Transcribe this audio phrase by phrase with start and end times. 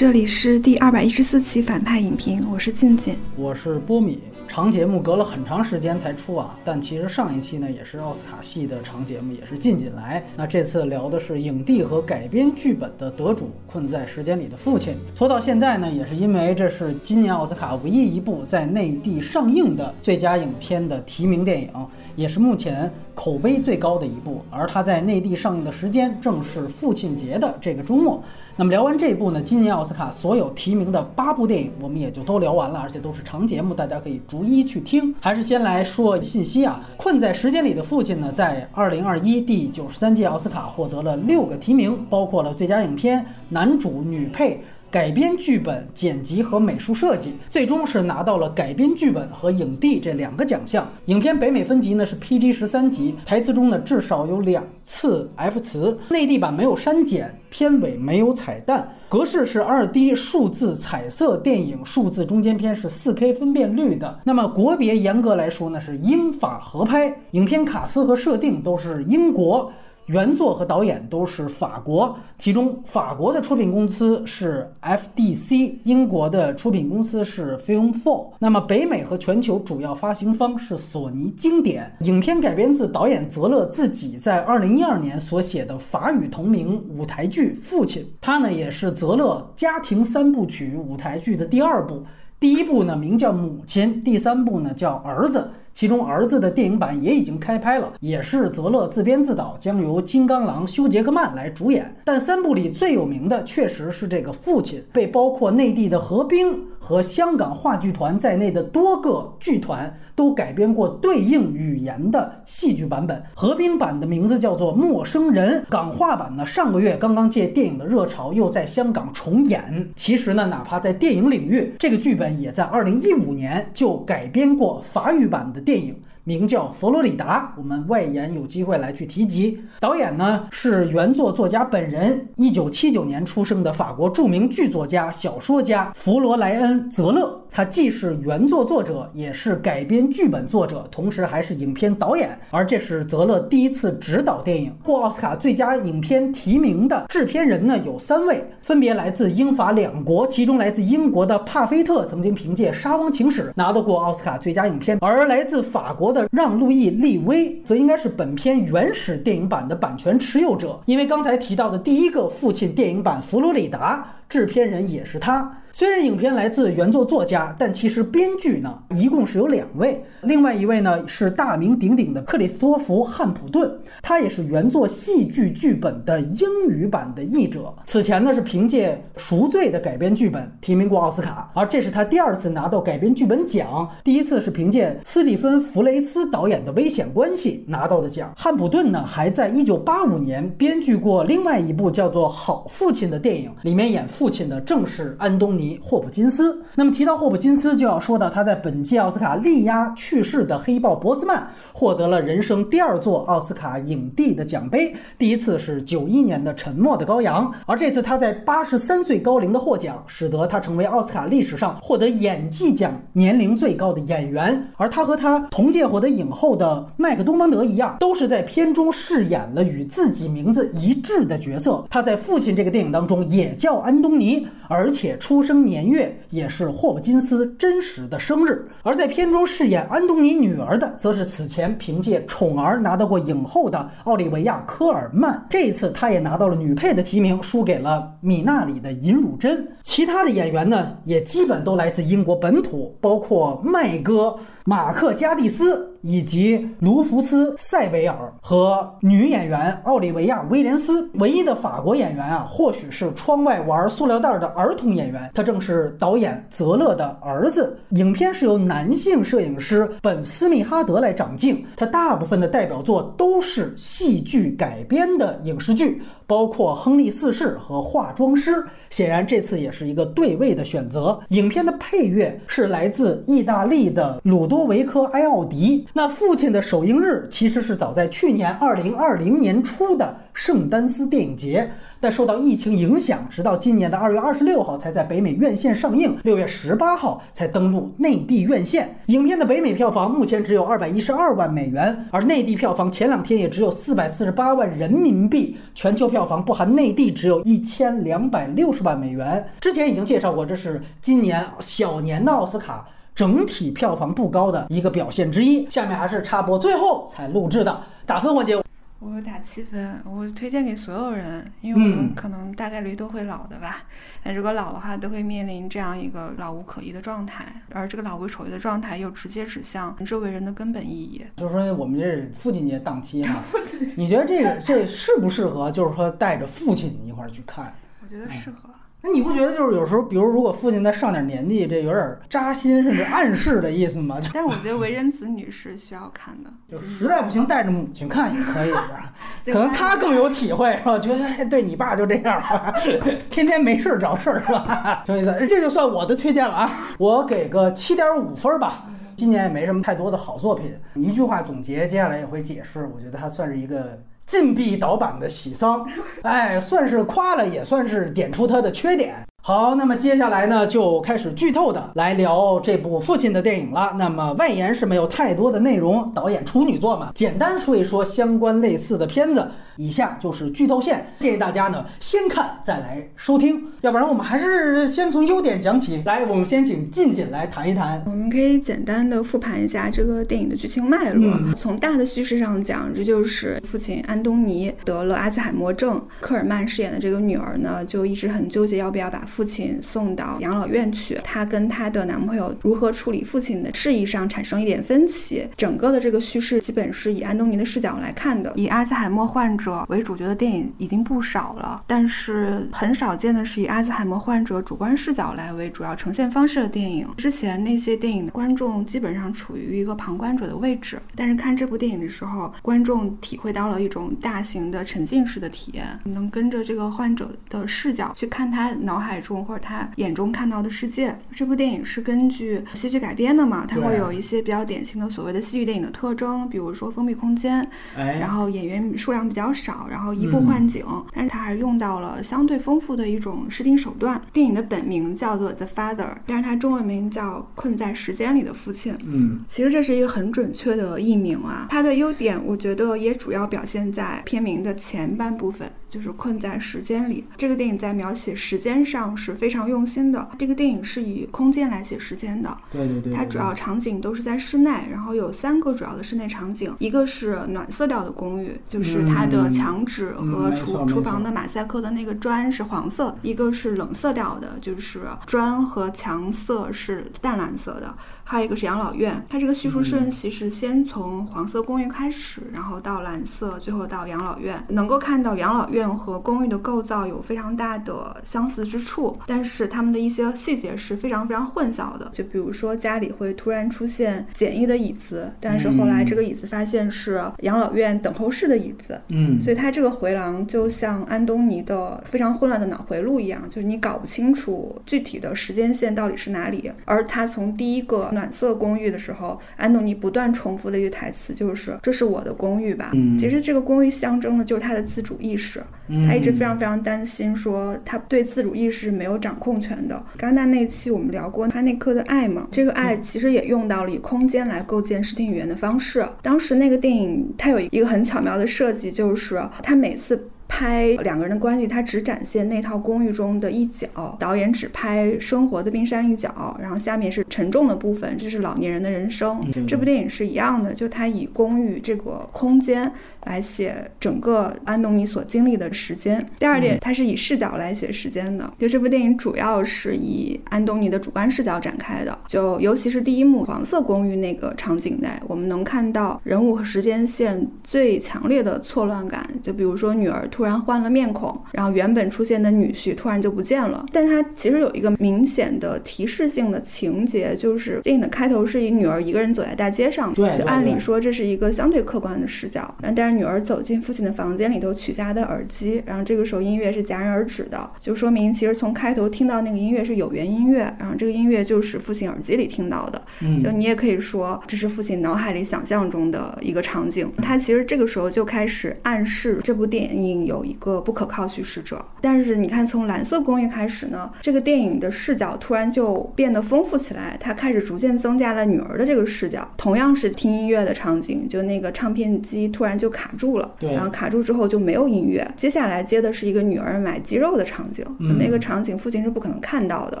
[0.00, 4.18] 这里是第二百一十四期反派影评，我是静静，我是波米。
[4.48, 10.24] 长节目隔了很长时间才出啊，但其实上一期呢也是奥斯卡系的长节目，也是近近来。
[10.36, 14.94] 那这次聊的是影帝和改编剧本的得主《困在时间里的父亲》。
[15.14, 21.68] 拖到现在呢，也是因为这是今年奥斯卡唯一一部在内地上映的最佳影片的提名电影。
[22.16, 28.22] 也是目前口碑最高的一部，而它在内地上映的时间正是父亲节的这个周末。
[28.56, 35.14] 那么聊完这一部呢，今年奥斯卡所有提名的八部电影，我们也就都聊完了，而且都是长节目，大家可以逐一去听。
[35.20, 44.62] 还是先来说信息啊，《困在时间里的父亲》呢，在二零二一第九十三届奥斯卡获得了六个提名，包括了最佳影片、男主、女配。
[44.90, 50.84] 改编剧本、剪辑和美术设计，最终是拿到了改编剧本和影帝这两个奖项。
[51.04, 64.18] 影片北美分级呢是 PG 十三级，台词中呢至少有两次 F 词，内地版没有删减，片尾没有彩蛋，格式是二 D 数字彩色电影，数字中间片是四 K 分辨率的。
[64.24, 69.70] 那么国别严格来说呢是英法合拍，影片卡司和设定都是英国。
[70.10, 78.26] 原作和导演都是法国，其中法国的出品公司是 FDC，英国的出品公司是 Film Four。
[78.40, 81.96] 那么北美和全球主要发行方是索尼经典。
[82.00, 92.02] 影片改编自导演泽勒自己在2012年所写的法语同名舞台剧《父亲》，它呢也是泽勒家庭三部曲舞台剧的第二部。
[92.40, 95.38] 第一部呢名叫《母亲》，第三部呢叫《儿子》。
[95.80, 101.96] 其中儿子的电影版也已经开拍了，也是泽勒自编自导，将由金刚狼修·杰克曼来主演。
[102.04, 113.22] 但三部里最有名的确实是这个父亲，被包括内地的何冰和香港话剧团在内的多个剧团都改编过对应语言的戏剧版本。
[113.36, 119.88] 何冰版的名字叫做《陌生人》，港话版呢上个月刚刚借电影的热潮又在香港重演。
[119.94, 125.60] 其实呢，哪怕在电影领域，这个剧本也在2015年就改编过法语版的。
[125.60, 125.94] 电影。
[126.24, 129.58] 名叫佛罗里达，我们外延有机会来去提及。
[129.80, 137.40] 导演呢是原作作家本人，一九七九年出生的法国著名剧作家、小说家弗罗莱恩·泽勒。
[137.52, 142.38] 他既是原作作者，也是改编剧本作者，同时还是影片导演。
[142.50, 144.72] 而这是泽勒第一次执导电影。
[144.84, 150.24] 获奥斯卡最佳影片提名的制片人呢有三位，分别来自英法两国。
[150.28, 156.19] 其中来自英国的帕菲特曾经凭借《沙翁情史》拿到过奥斯卡最佳影片，而来自法国的。
[156.32, 165.59] 让·路易·立威则应该是本片原始电影版的版权持有者，因为刚才提到的第一个父亲电影版《佛罗里达》，制片人也是他。
[165.72, 173.70] 虽然影片来自原作作家，但其实编剧呢一共是有两位，另外一位呢是大名鼎鼎的克里斯托弗·汉普顿，
[174.02, 177.72] 他也是原作戏剧剧本的英语版的译者。
[177.84, 188.32] 此前呢是凭借《赎罪》的改编剧本提名过奥斯卡，而这是他第二次拿到改编剧本奖，第一次是凭借斯蒂芬·弗雷斯导演的《危险关系》拿到的奖。
[188.36, 195.78] 汉普顿呢还在1985年编剧过另外一部叫做《好父亲》的电影，里面演父亲的正是安东尼尼。
[195.82, 196.62] 霍普金斯。
[196.74, 204.94] 那么提到霍普金斯，就要说到他在本届奥斯卡力压去世的黑豹博斯曼，获得了人生第二座奥斯卡影帝的奖杯。
[205.18, 214.66] 第一次是九一年的《沉默的羔羊》，而这次他在八十三岁高龄的获奖，使得他成为奥斯卡历史上获得演技奖年龄最高的演员。
[214.76, 221.84] 而他和他同届获得影后的麦克多蒙德一样，都是在片中饰演了与自己名字一致的角色。
[221.90, 225.40] 他在《父亲》这个电影当中也叫安东尼，而且出。
[225.40, 235.44] 生年月也是霍普金斯真实的生日，而在片中饰演安东尼女儿的，则是此前凭借《宠儿》拿到过影后的奥利维亚·科尔曼。
[235.50, 239.66] 这一次，她也拿到了女配的提名，输给了米纳里的尹汝贞。
[239.82, 244.36] 其他的演员呢，也基本都来自英国本土，包括麦哥。
[244.66, 257.78] 马克·加蒂斯以及卢福斯·塞维尔和女演员奥利维亚·威廉斯，唯一的法国演员啊，或许是窗外玩塑料袋的儿童演员，他正是导演泽勒的儿子。
[257.90, 266.02] 影片是由男性摄影师本·斯密哈德来掌镜，他大部分的代表作都是戏剧改编的影视剧。
[266.30, 268.52] 包括《亨利四世》和《化妆师》，
[268.88, 271.18] 显然这次也是一个对位的选择。
[271.30, 275.88] 影片的配乐是来自意大利的鲁多维科·埃奥迪。
[275.92, 280.16] 那父亲的首映日其实是早在去年二零二零年初的。
[280.40, 281.70] 圣丹斯电影节，
[282.00, 288.96] 但受到疫情影响，直到今年的二月二十六号才在北美院线上映，六月十八号才登陆内地院线。
[289.06, 299.46] 影片的北美票房目前只有二百一十二万美元，而内地票房前两天也只有四百四十八万人民币，全球票房不含内地只有一千两百六十万美元。
[299.60, 302.86] 之前已经介绍过，这是今年小年的奥斯卡。
[303.12, 305.68] 整体票房不高的一个表现之一。
[305.68, 308.58] 下面还是插播最后才录制的打分环节。
[309.00, 313.82] 我打七分，我推荐给所有人，因为我们可能大概率都会老的吧。
[314.22, 321.24] 那如果老的话，都会面临这样一个老无可依的状态，而这个老无所依的状态又直接指向周围人的根本意义。
[321.36, 323.42] 就是说，我们这父亲节档期嘛，
[323.96, 325.70] 你觉得这个这适不适合？
[325.72, 327.74] 就是说，带着父亲一块儿去看？
[328.02, 328.68] 我觉得适合。
[329.02, 334.18] 那你不觉得就是有时候，比如如果父亲再上点年纪，这有点扎心，甚至暗示的意思吗？
[334.34, 339.12] 但是我觉得为人子女是需要看的，就实在不行带着母亲看也可以，是吧？
[339.46, 340.98] 可能他更有体会，是吧？
[340.98, 342.42] 觉得对你爸就这样，
[343.30, 345.02] 天天没事找事儿，是吧？
[345.06, 348.84] 挺有意思，这就算我的推荐了啊，我给个七点五分吧。
[349.16, 352.88] 今年也没什么太多的好作品，一句话总结，接下来也会解释。
[352.94, 353.98] 我觉得它算是一个。
[354.30, 355.84] 禁闭导版的喜丧，
[356.22, 359.12] 哎，算是夸了，也算是点出他的缺点。
[359.42, 363.92] 好，那么接下来呢，就开始剧透的来聊这部父亲的电影了。
[363.98, 369.50] 那么外延是没有太多的内容，导演处女作嘛，简单说一说相关类似的片子。
[369.80, 376.02] 以下就是剧透线，建议大家呢先看再来收听，要不然我们还是先从优点讲起。
[376.04, 378.02] 来，我们先请静静来谈一谈。
[378.04, 381.34] 我们可以简单的复盘一下这个电影的剧情脉络。
[381.54, 391.18] 从大的叙事上讲，这就是父亲安东尼得了阿兹海默症，科尔曼饰演的这个女儿呢，就一直很纠结要不要把父亲送到养老院去。
[391.24, 395.48] 她跟她的男朋友如何处理父亲的事宜上产生一点分歧。
[395.56, 399.69] 整个的这个叙事基本是以安东尼的视角来看的，以阿兹海默患者。
[399.88, 407.06] 为主角的电影已经不少了，但是很少见的是以阿兹海默患者主观视角来为主要呈现方式的电影。
[407.16, 421.14] 之前那些电影的观众基本上处于一个旁观者的位置，但是看这部电影的时候，观众体会到了一种大型的沉浸式的体验，能跟着这个患者的视角去看他脑海中或者他眼中看到的世界。
[421.32, 423.66] 这部电影是根据戏剧改编的嘛？
[423.68, 429.50] 它会有一些比较典型的所谓的戏剧电影的特征，比如说封闭空间，然后演员数量比较。
[429.52, 430.84] 少，然后移步换景，
[431.14, 434.20] 但是它还是用到了相对丰富的一种视听手段。
[434.32, 435.96] 电影的本名叫做《The Father》，
[436.26, 438.92] 但是它中文名叫《困在时间里的父亲》。
[439.04, 441.66] 嗯，其实这是一个很准确的译名啊。
[441.68, 445.70] 它的优点，我觉得也主要表现在片名的前半部分。
[445.90, 447.24] 就是困在时间里。
[447.36, 450.28] 这个电影在描写时间上是非常用心的。
[450.38, 452.56] 这个电影是以空间来写时间的。
[452.70, 453.12] 对对对。
[453.12, 467.94] 它主要场景都是在室内，然后有三个主要的室内场景，一个是暖色调的公寓，就是它的墙纸和厨厨房的马赛克的那个砖是黄色；一个是冷色调的，就是砖和墙色是淡蓝色的。
[468.30, 474.62] 还有一个是养老院，它这个叙述顺序是先从黄色公寓开始，然后到蓝色，最后到养老院。
[474.68, 482.08] 能够看到养老院和公寓的构造有非常大的相似之处，但是他们的一些细节是非常非常混淆的。
[482.12, 489.02] 就比如说家里会突然出现简易的椅子，但是后来这个椅子发现是养老院等候室的椅子。
[489.08, 496.70] 嗯，所以它这个回廊就像安东尼的非常混乱的脑回路一样，就是你搞不清楚具体的时间线到底是哪里。
[496.84, 498.08] 而他从第一个。
[498.20, 505.62] 暖色公寓的时候，安东尼不断重复的一句台词就是：“这是我的公寓吧？”嗯，其实这个公寓象征的就是他的自主意识。
[506.06, 510.04] 他一直非常非常担心，说他对自主意识没有掌控权的。
[510.18, 516.06] 刚才那期我们聊过他那颗的爱嘛，这个爱其实也用到了以空间来构建视听语言的方式。
[516.22, 520.28] 当时那个电影它有一个很巧妙的设计，就是他每次。
[520.50, 523.88] 拍两个人的关系，他只展现那套公寓中的一角，
[524.18, 529.40] 导演只拍生活的冰山一角，然后下面是沉重的部分，这是老年人的人生。
[529.66, 532.90] 这部电影是一样的，就他以公寓这个空间。
[533.26, 536.24] 来写整个安东尼所经历的时间。
[536.38, 538.50] 第二点，它是以视角来写时间的。
[538.58, 542.18] 就这部电影主要是以安东尼的主观视角展开的。
[542.26, 549.28] 就尤其是第一幕黄色公寓那个场景内，我们能看到人物和时间线最强烈的错乱感。
[549.42, 553.84] 就比如说女儿突然换了面孔，然后原本出现的女婿突然就不见了。
[553.92, 560.14] 但它其实有一个明显的提示性的情节，就是电影的开头是以女儿一个人走在大街上。
[560.14, 563.09] 对，就按理说这是一个相对客观的视角，但是。
[563.10, 573.00] 女儿走进父亲的房间里头取下的耳机，然后这个时候音乐是戛然而止的，就说明其实从开头听到那个音乐是有源音乐，然后这个音乐就是父亲耳机里听到的。
[573.20, 577.10] 嗯，就你也可以说这是父亲脑海里想象中的一个场景。
[577.18, 581.84] 他其实这个时候就开始暗示这部电影有一个不可靠叙事者。
[582.00, 589.48] 但是你看，从蓝色公寓开始呢，这个电影的视角突然就变得丰富起来，它开始逐渐增加了女儿的这个视角。
[589.56, 595.26] 同样是听音乐的场景，就那个唱片机突然就卡住了，然后卡住之后就没有音乐。
[595.34, 597.82] 接下来接的是一个女儿买鸡肉的场景，
[598.18, 600.00] 那个场景父亲是不可能看到的。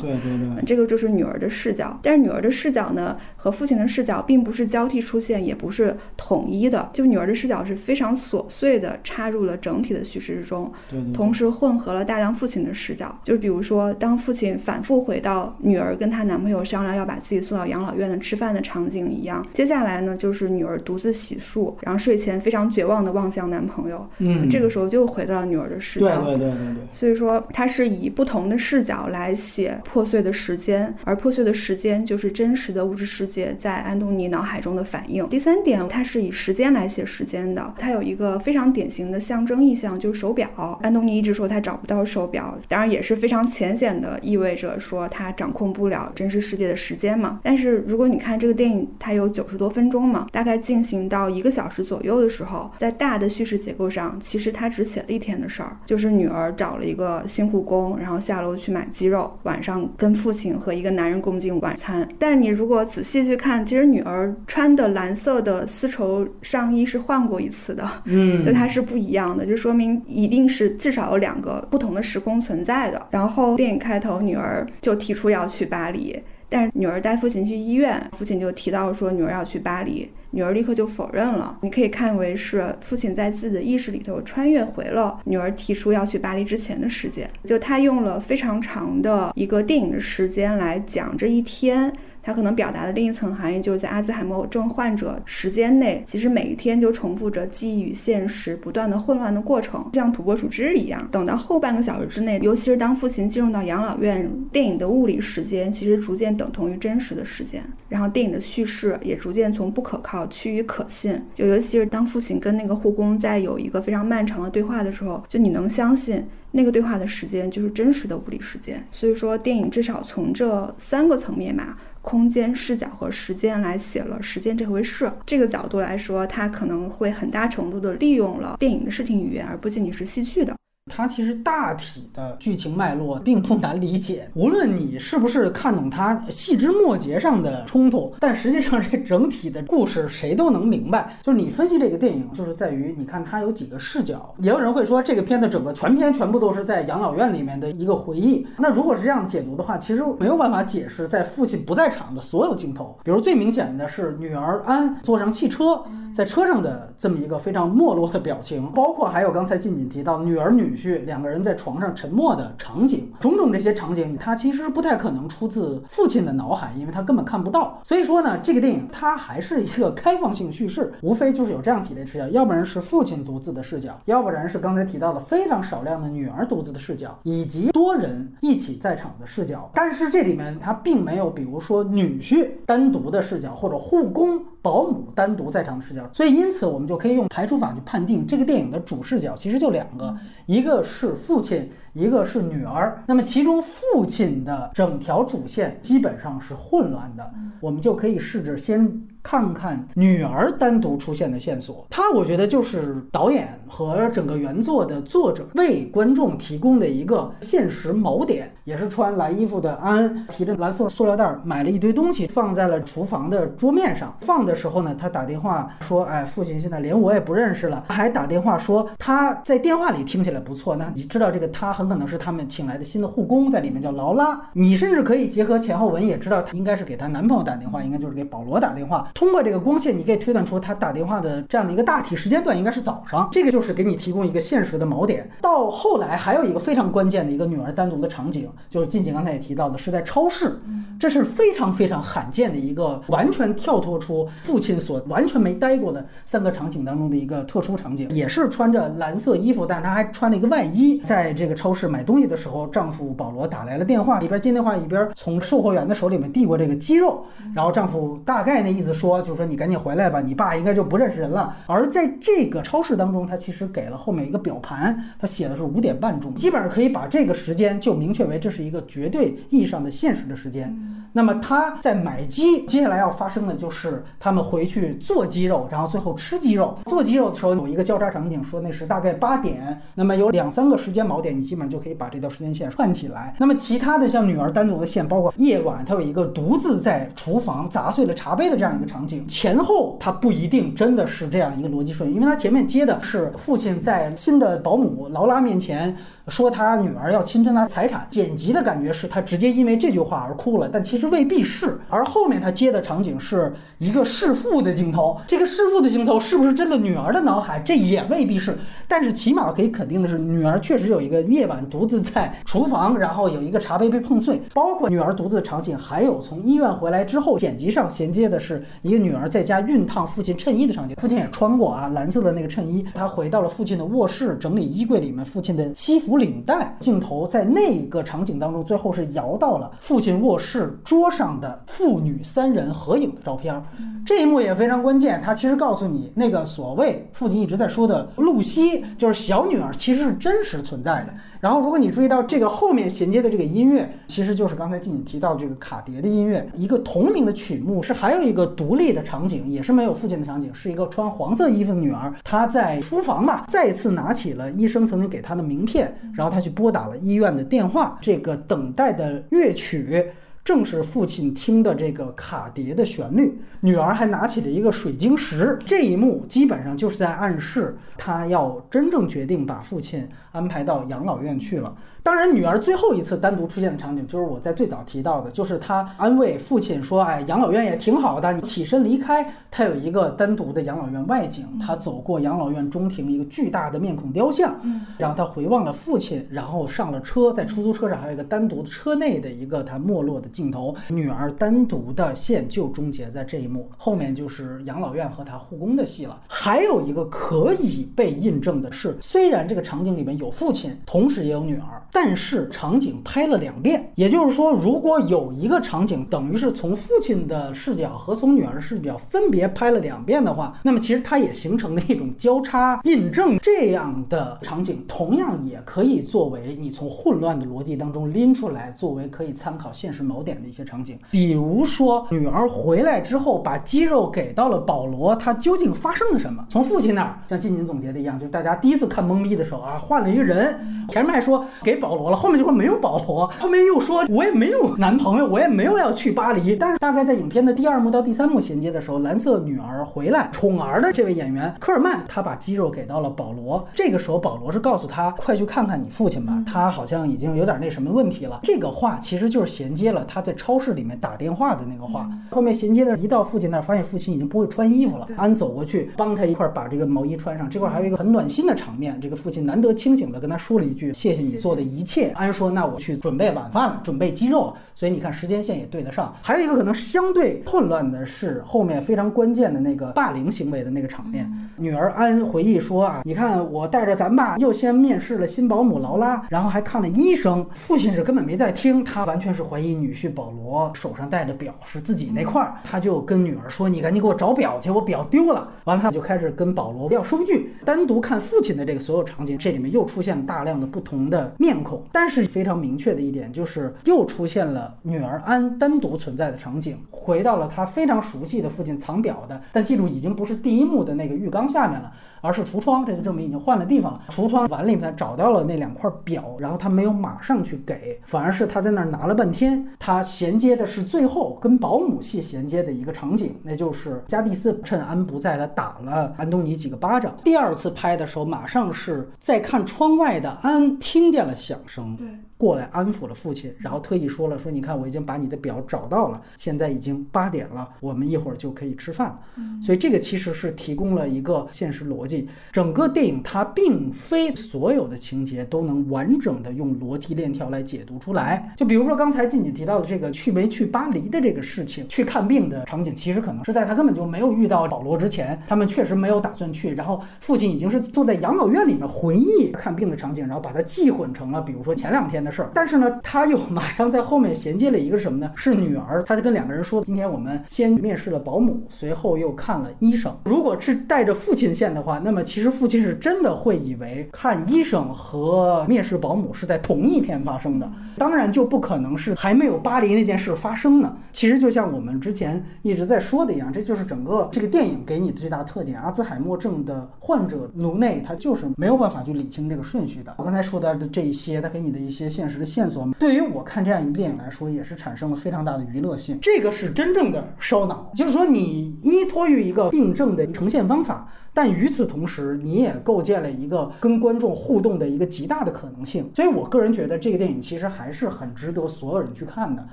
[0.00, 1.96] 对对对，这个就是女儿的视角。
[2.02, 6.90] 但是女儿的视角呢，和父亲的视角并不是交替出现，也不是统一的。
[6.92, 10.72] 就女儿的视角是非常琐碎的插入了整体的叙事之中，
[11.14, 13.16] 同时混合了大量父亲的视角。
[13.22, 24.04] 就是比如说，当父亲反复回到女儿跟她男朋友商量要把自己送到养老院的吃饭的场景一样，接下来呢，就是女儿独自洗漱，然后睡前非常绝望的望向男朋友。
[24.18, 26.24] 嗯，这个时候就回到了女儿的视角。
[26.24, 26.76] 对对对对对。
[26.92, 35.28] 所以说，它是以不同的视角来写破碎的时间，而破碎的时间就是真实的物质世界在安东尼脑海中的反应。
[35.28, 40.48] 第三点，它是以时间来写时间的，它有一个非常典型的象征意象，就是手表。
[40.82, 47.38] 安东尼一直说他找不到手表，当然也是非常浅显的意味着说他掌控不了真实世界的时间嘛。
[47.42, 62.08] 但是如果你看这个电影，它有九十多分钟嘛，大概进行到一个小时左右的时候，在大的叙事结构上，其实他只写了一天的事儿，就是女儿找了一个新护工，然后下楼去买鸡肉，晚上跟父亲和一个男人共进晚餐。
[62.18, 73.06] 但是你如果仔细去看，其实女儿穿的蓝色的丝绸上衣是换过一次的，嗯， 就它是不一样的，就说明一定是至少有两个不同的时空存在的。
[73.10, 76.16] 然后电影开头，女儿就提出要去巴黎。
[76.48, 81.58] 但是女儿带父亲去医院，父亲就提到说女儿要去巴黎，女儿立刻就否认了。
[81.62, 91.92] 你可以看为是父亲在自己的意识里头穿越回了女儿提出要去巴黎之前的时间，就他用了非常长的一个电影的时间来讲这一天。
[92.28, 101.08] 它可能表达的另一层含义，就是在阿兹海默症患者时间内，其实每一天就重复着记忆与现实不断的混乱的过程，就像土拨鼠之日一样。
[101.10, 111.18] 等到后半个小时之内，尤其是当父亲进入到养老院，电影的物理时间其实逐渐等同于真实的时间，然后电影的叙事也逐渐从不可靠趋于可信。
[111.34, 118.86] 就尤其是当父亲跟那个护工在有一个非常漫长的对话的时候，就你能相信那个对话的时间就是真实的物理时间。
[118.90, 121.78] 所以说，电影至少从这三个层面吧。
[122.08, 130.56] 空间视角和时间来写了时间这回事，这个角度来说，它可能会很大程度的利用了电影的视听语言，而不仅仅是戏剧的。
[130.88, 141.18] 它其实大体的剧情脉络并不难理解，无论你是不是看懂它细枝末节上的冲突，但实际上这整体的故事谁都能明白。
[141.22, 144.34] 就是你分析这个电影，就是在于你看它有几个视角。
[144.40, 148.46] 也有人会说，这个片子整个全片全部都是在养老院里面的一个回忆。
[148.56, 152.96] 那如果是这样解读的话，其实没有办法解释在父亲不在场的所有镜头。
[153.04, 155.82] 比如最明显的是女儿安坐上汽车，
[156.14, 160.77] 在车上的这么一个非常没落的表情，包括还有刚才静锦提到女儿女。
[161.00, 167.80] 两个人在床上沉默的场景，种种这些场景，它其实不太可能出自父亲的脑海，因为他根本看不到。
[167.84, 179.70] 所以说呢，这个电影它还是一个开放性叙事，无非就是有这样几类视角，要不然是父亲独自的视角，要不然是刚才提到的非常少量的女儿独自的视角，以及多人一起在场的视角。
[179.74, 184.40] 但是这里面它并没有，比如说女婿单独的视角，或者护工。
[184.62, 193.02] 保姆单独在场的视角，所以因此我们就可以用排除法去判定这个电影的主视角其实就两个，一个是父亲，一个是女儿。
[193.06, 199.06] 那么其中父亲的整条主线基本上是混乱的，我们就可以试着先。
[199.20, 208.50] 看看女儿单独出现的线索，它我觉得就是导演和整个原作的作者为观众提供的一个现实锚点。
[208.68, 214.14] 也是穿蓝衣服的安提着蓝色塑料袋买了一堆东西放在了厨房的桌面上。
[214.20, 220.76] 放的时候呢，他打电话说：“哎，父亲现在连我也不认识了。”还打电话说他在电话里听起来不错。
[220.76, 224.38] 那你知道这个他很可能是他们请来的新的护工，在里面叫劳拉。
[224.52, 229.08] 你甚至可以结合前后文也知道他，应该是给她男朋友打电话，应该就是给保罗打电话。
[229.14, 233.26] 通过这个光线，你可以推断出他打电话的这样的一个大体时间段应该是早上。
[233.32, 235.26] 这个就是给你提供一个现实的锚点。
[235.40, 240.60] 到后来还有一个非常关键的一个女儿单独的场景，就是静静刚才也提到的是在超市，
[241.00, 248.08] 这是非常非常罕见的一个完全跳脱出父亲所完全没待过的三个场景当中的一个特殊场景。
[248.10, 257.24] 也是穿着蓝色衣服，但是他还穿了一个外衣，在这个超市买东西的时候，丈夫保罗打来了电话，一边接电话一边从售货员的手里面递过这个鸡肉，
[257.56, 259.48] 然后丈夫大概那意思说，就是说。
[259.48, 261.56] 你赶紧回来吧，你爸应该就不认识人了。
[261.64, 270.74] 而在这个超市当中，他其实给了后面一个表盘，他写的是五点半钟，基本上可以把这个时间就明确为这这是一个绝对意义上的现实的时间。
[271.12, 276.78] 那么他在买鸡，接下来要发生的就是他们回去做鸡肉，然后最后吃鸡肉。
[276.86, 283.34] 做鸡肉的时候有一个交叉场景，说那是大概八点，那么有两三个时间锚点，你基本上就可以把这条时间线串起来。
[283.38, 295.94] 那么其他的像女儿单独的线，包括夜晚，他有一个独自在厨房砸碎了茶杯的这样一个场景，前后它不一定真的是这样一个逻辑顺序，因为它前面接的是父亲在新的保姆劳拉面前。
[296.28, 301.80] 说他女儿要侵占他财产，剪辑的感觉是他直接因为这句话而哭了，但其实未必是。
[301.88, 307.58] 而后面他接的场景是一个弑父的镜头，这个弑父的镜头是不是真的女儿的脑海？
[307.60, 308.58] 这也未必是。
[308.86, 320.94] 但是起码可以肯定的是，女儿确实有一个夜晚独自在厨房，然后有一个茶杯被碰碎，包括女儿独自的场景，还有从医院回来之后剪辑上衔接的是一个女儿在家熨烫父亲衬衣的场景。
[321.00, 326.17] 父亲也穿过啊蓝色的那个衬衣，他回到了父亲的卧室，整理衣柜里面父亲的西服。
[326.18, 333.62] 领带镜头在那个场景当中，最后是摇到了父亲卧室桌上的父女三人合影的照片。
[334.04, 341.14] 这一幕也非常关键，它其实告诉你，那个所谓父亲一直在说的露西，就是小女儿，其实是真实存在的。
[341.40, 360.04] 然后，如果你注意到这个后面衔接的这个音乐，其实就是刚才静静提到这个卡碟的音乐，一个同名的曲目，是还有一个独立的场景，也是没有父亲的场景，是一个穿黄色衣服的女儿，她在书房吧，再次拿起了医生曾经给她的名片，然后她去拨打了医院的电话，这个等待的乐曲。
[360.44, 371.74] 正是父亲听的这个卡碟的旋律，女儿还拿起了一个水晶石，这一幕基本上就是在暗示她要真正决定把父亲安排到养老院去了。
[372.00, 384.58] 当然，女儿最后一次单独出现的场景，就是我在最早提到的，就是她安慰父亲说：“哎，养老院也挺好的，你起身离开。”她有一个单独的养老院外景，她走过养老院中庭一个巨大的面孔雕像，
[384.96, 390.74] 然后她回望了父亲，然后上了车，在出租车上还有一个单独的车内的一个她没落的镜头。
[390.88, 396.18] 女儿单独的线就终结在这一幕，后面就是养老院和她护工的戏了。
[396.26, 401.82] 还有一个可以被印证的是，虽然这个场景里面有父亲，同时也有女儿。
[401.90, 413.38] 但是场景拍了两遍，也就是说，如果有一个场景等于是从父亲的视角和从女儿的视角分别拍了两遍的话，那么其实它也形成了一种交叉印证。
[413.40, 420.98] 这样的场景同样也可以作为你从混乱的逻辑当中拎出来，作为可以参考现实锚点的一些场景。
[421.10, 426.44] 比如说，女儿回来之后把鸡肉给到了保罗，他究竟发生了什么？
[426.50, 430.58] 从父亲那儿，像静静总结的一样，就是大家第一次看懵逼的时候啊，换了一个人，
[430.90, 431.88] 前面还说给保。
[431.88, 436.54] 保罗了，后面就说没有保罗，后面又说我也没有男朋友，我也没有要去巴黎。
[436.54, 443.66] 但是大概在影片的第二幕到第三幕衔接的时候，蓝色女儿回来，宠儿的这位演员科尔曼，他把肌肉给到了保罗。
[443.72, 448.40] 这个时候保罗是告诉他，快去看看你父亲吧，他好像已经有点那什么问题了。
[448.42, 452.06] 这个话其实就是衔接了他在超市里面打电话的那个话。
[452.28, 455.08] 后面衔接的一到父亲那儿，发现父亲已经不会穿衣服了。
[455.16, 457.48] 安走过去帮他一块把这个毛衣穿上。
[457.48, 466.12] 这块还有一个很暖心的场面，这个父亲难得清醒的跟他说了一句：“谢谢你做的一。”一切，安说：“那我去准备晚饭了，准备鸡肉了。”所以你看时间线也对得上。
[466.22, 471.30] 还有一个可能相对混乱的是后面非常关键的那个霸凌行为的那个场面。
[471.56, 477.46] 女儿安回忆说：“啊，你看我带着咱爸又先面试了新保姆劳拉，然后还看了医生。
[477.54, 482.54] 父亲是根本没在听，他完全是怀疑女婿保罗手上戴的表是自己那块儿。
[482.64, 487.54] 他就跟女儿说：‘你赶紧给我找表去，我表丢了。’完了他就开始跟保罗要收据。
[487.64, 501.92] 单独看父亲的这个所有场景，这里面又出现大量的不同的面孔。”但是非常明确的一点就是，又出现了女儿安单独存在的场景，回到了她非常熟悉的父亲藏表的，但记住已经不是第一幕的那个浴缸下面了。
[502.20, 504.00] 而是橱窗，这就证明已经换了地方了。
[504.10, 509.66] 橱窗碗里面找到了那两块表，然后他没有马上去给，反而是他在那儿拿了半天。
[509.78, 517.14] 他衔接的是最后跟保姆戏衔接的一个场景，那就是加蒂斯趁安不在，他打了安东尼几个巴掌。
[517.24, 521.96] 第二次拍的时候，马上是在看窗外的安听见了响声。
[521.96, 522.06] 对。
[522.38, 529.18] 过来安抚了父亲，然后特意说了说，你看我已经把你的表找到了，现在已经八点了，我们一会儿就可以吃饭了。
[529.60, 532.28] 所以这个其实是提供了一个现实逻辑。
[532.52, 538.54] 整个电影它并非所有的情节都能完整的用逻辑链条来解读出来。
[538.56, 546.72] 就比如说刚才静姐提到的这个去没去巴黎的这个事情，去看病的场景，其实可能是在他根本就没有遇到保罗之前，他们确实没有打算去。
[546.76, 552.27] 然后父亲已经是坐在养老院里面回忆看病的场景，然后把它记混成了，比如说前两天的。
[552.28, 552.50] 的事儿。
[552.54, 555.30] 但是呢， 他又马上在后面衔接了一个什么呢？
[555.34, 560.14] 是女儿，他就跟两个人说：“今天我们先面试了保姆，随后又看了医生。
[560.24, 570.96] 如果是带着父亲线的话，那么其实父亲是真的会以为看医生和面试保姆是在同一天发生的，当然就不可能是还没有巴黎那件事发生呢。
[571.12, 575.80] 其实就像我们之前一直在说的一样，这就是整个这个电影给你的最大特点。
[575.80, 580.14] 阿兹海默症的患者颅内他就是没有办法去理清这个顺序的。
[580.18, 586.18] 我刚才说的这一些，他给你的一些现实的线索，对于我看这样一部电影来说，也是产生了非常大的娱乐性。
[586.20, 591.08] 这个是真正的烧脑，就是说你依托于一个病症的呈现方法。
[591.38, 596.10] 但与此同时，你也构建了一个跟观众互动的一个极大的可能性。
[596.12, 599.64] 所以我个人觉得这个电影其实还是很值得所有人去看的。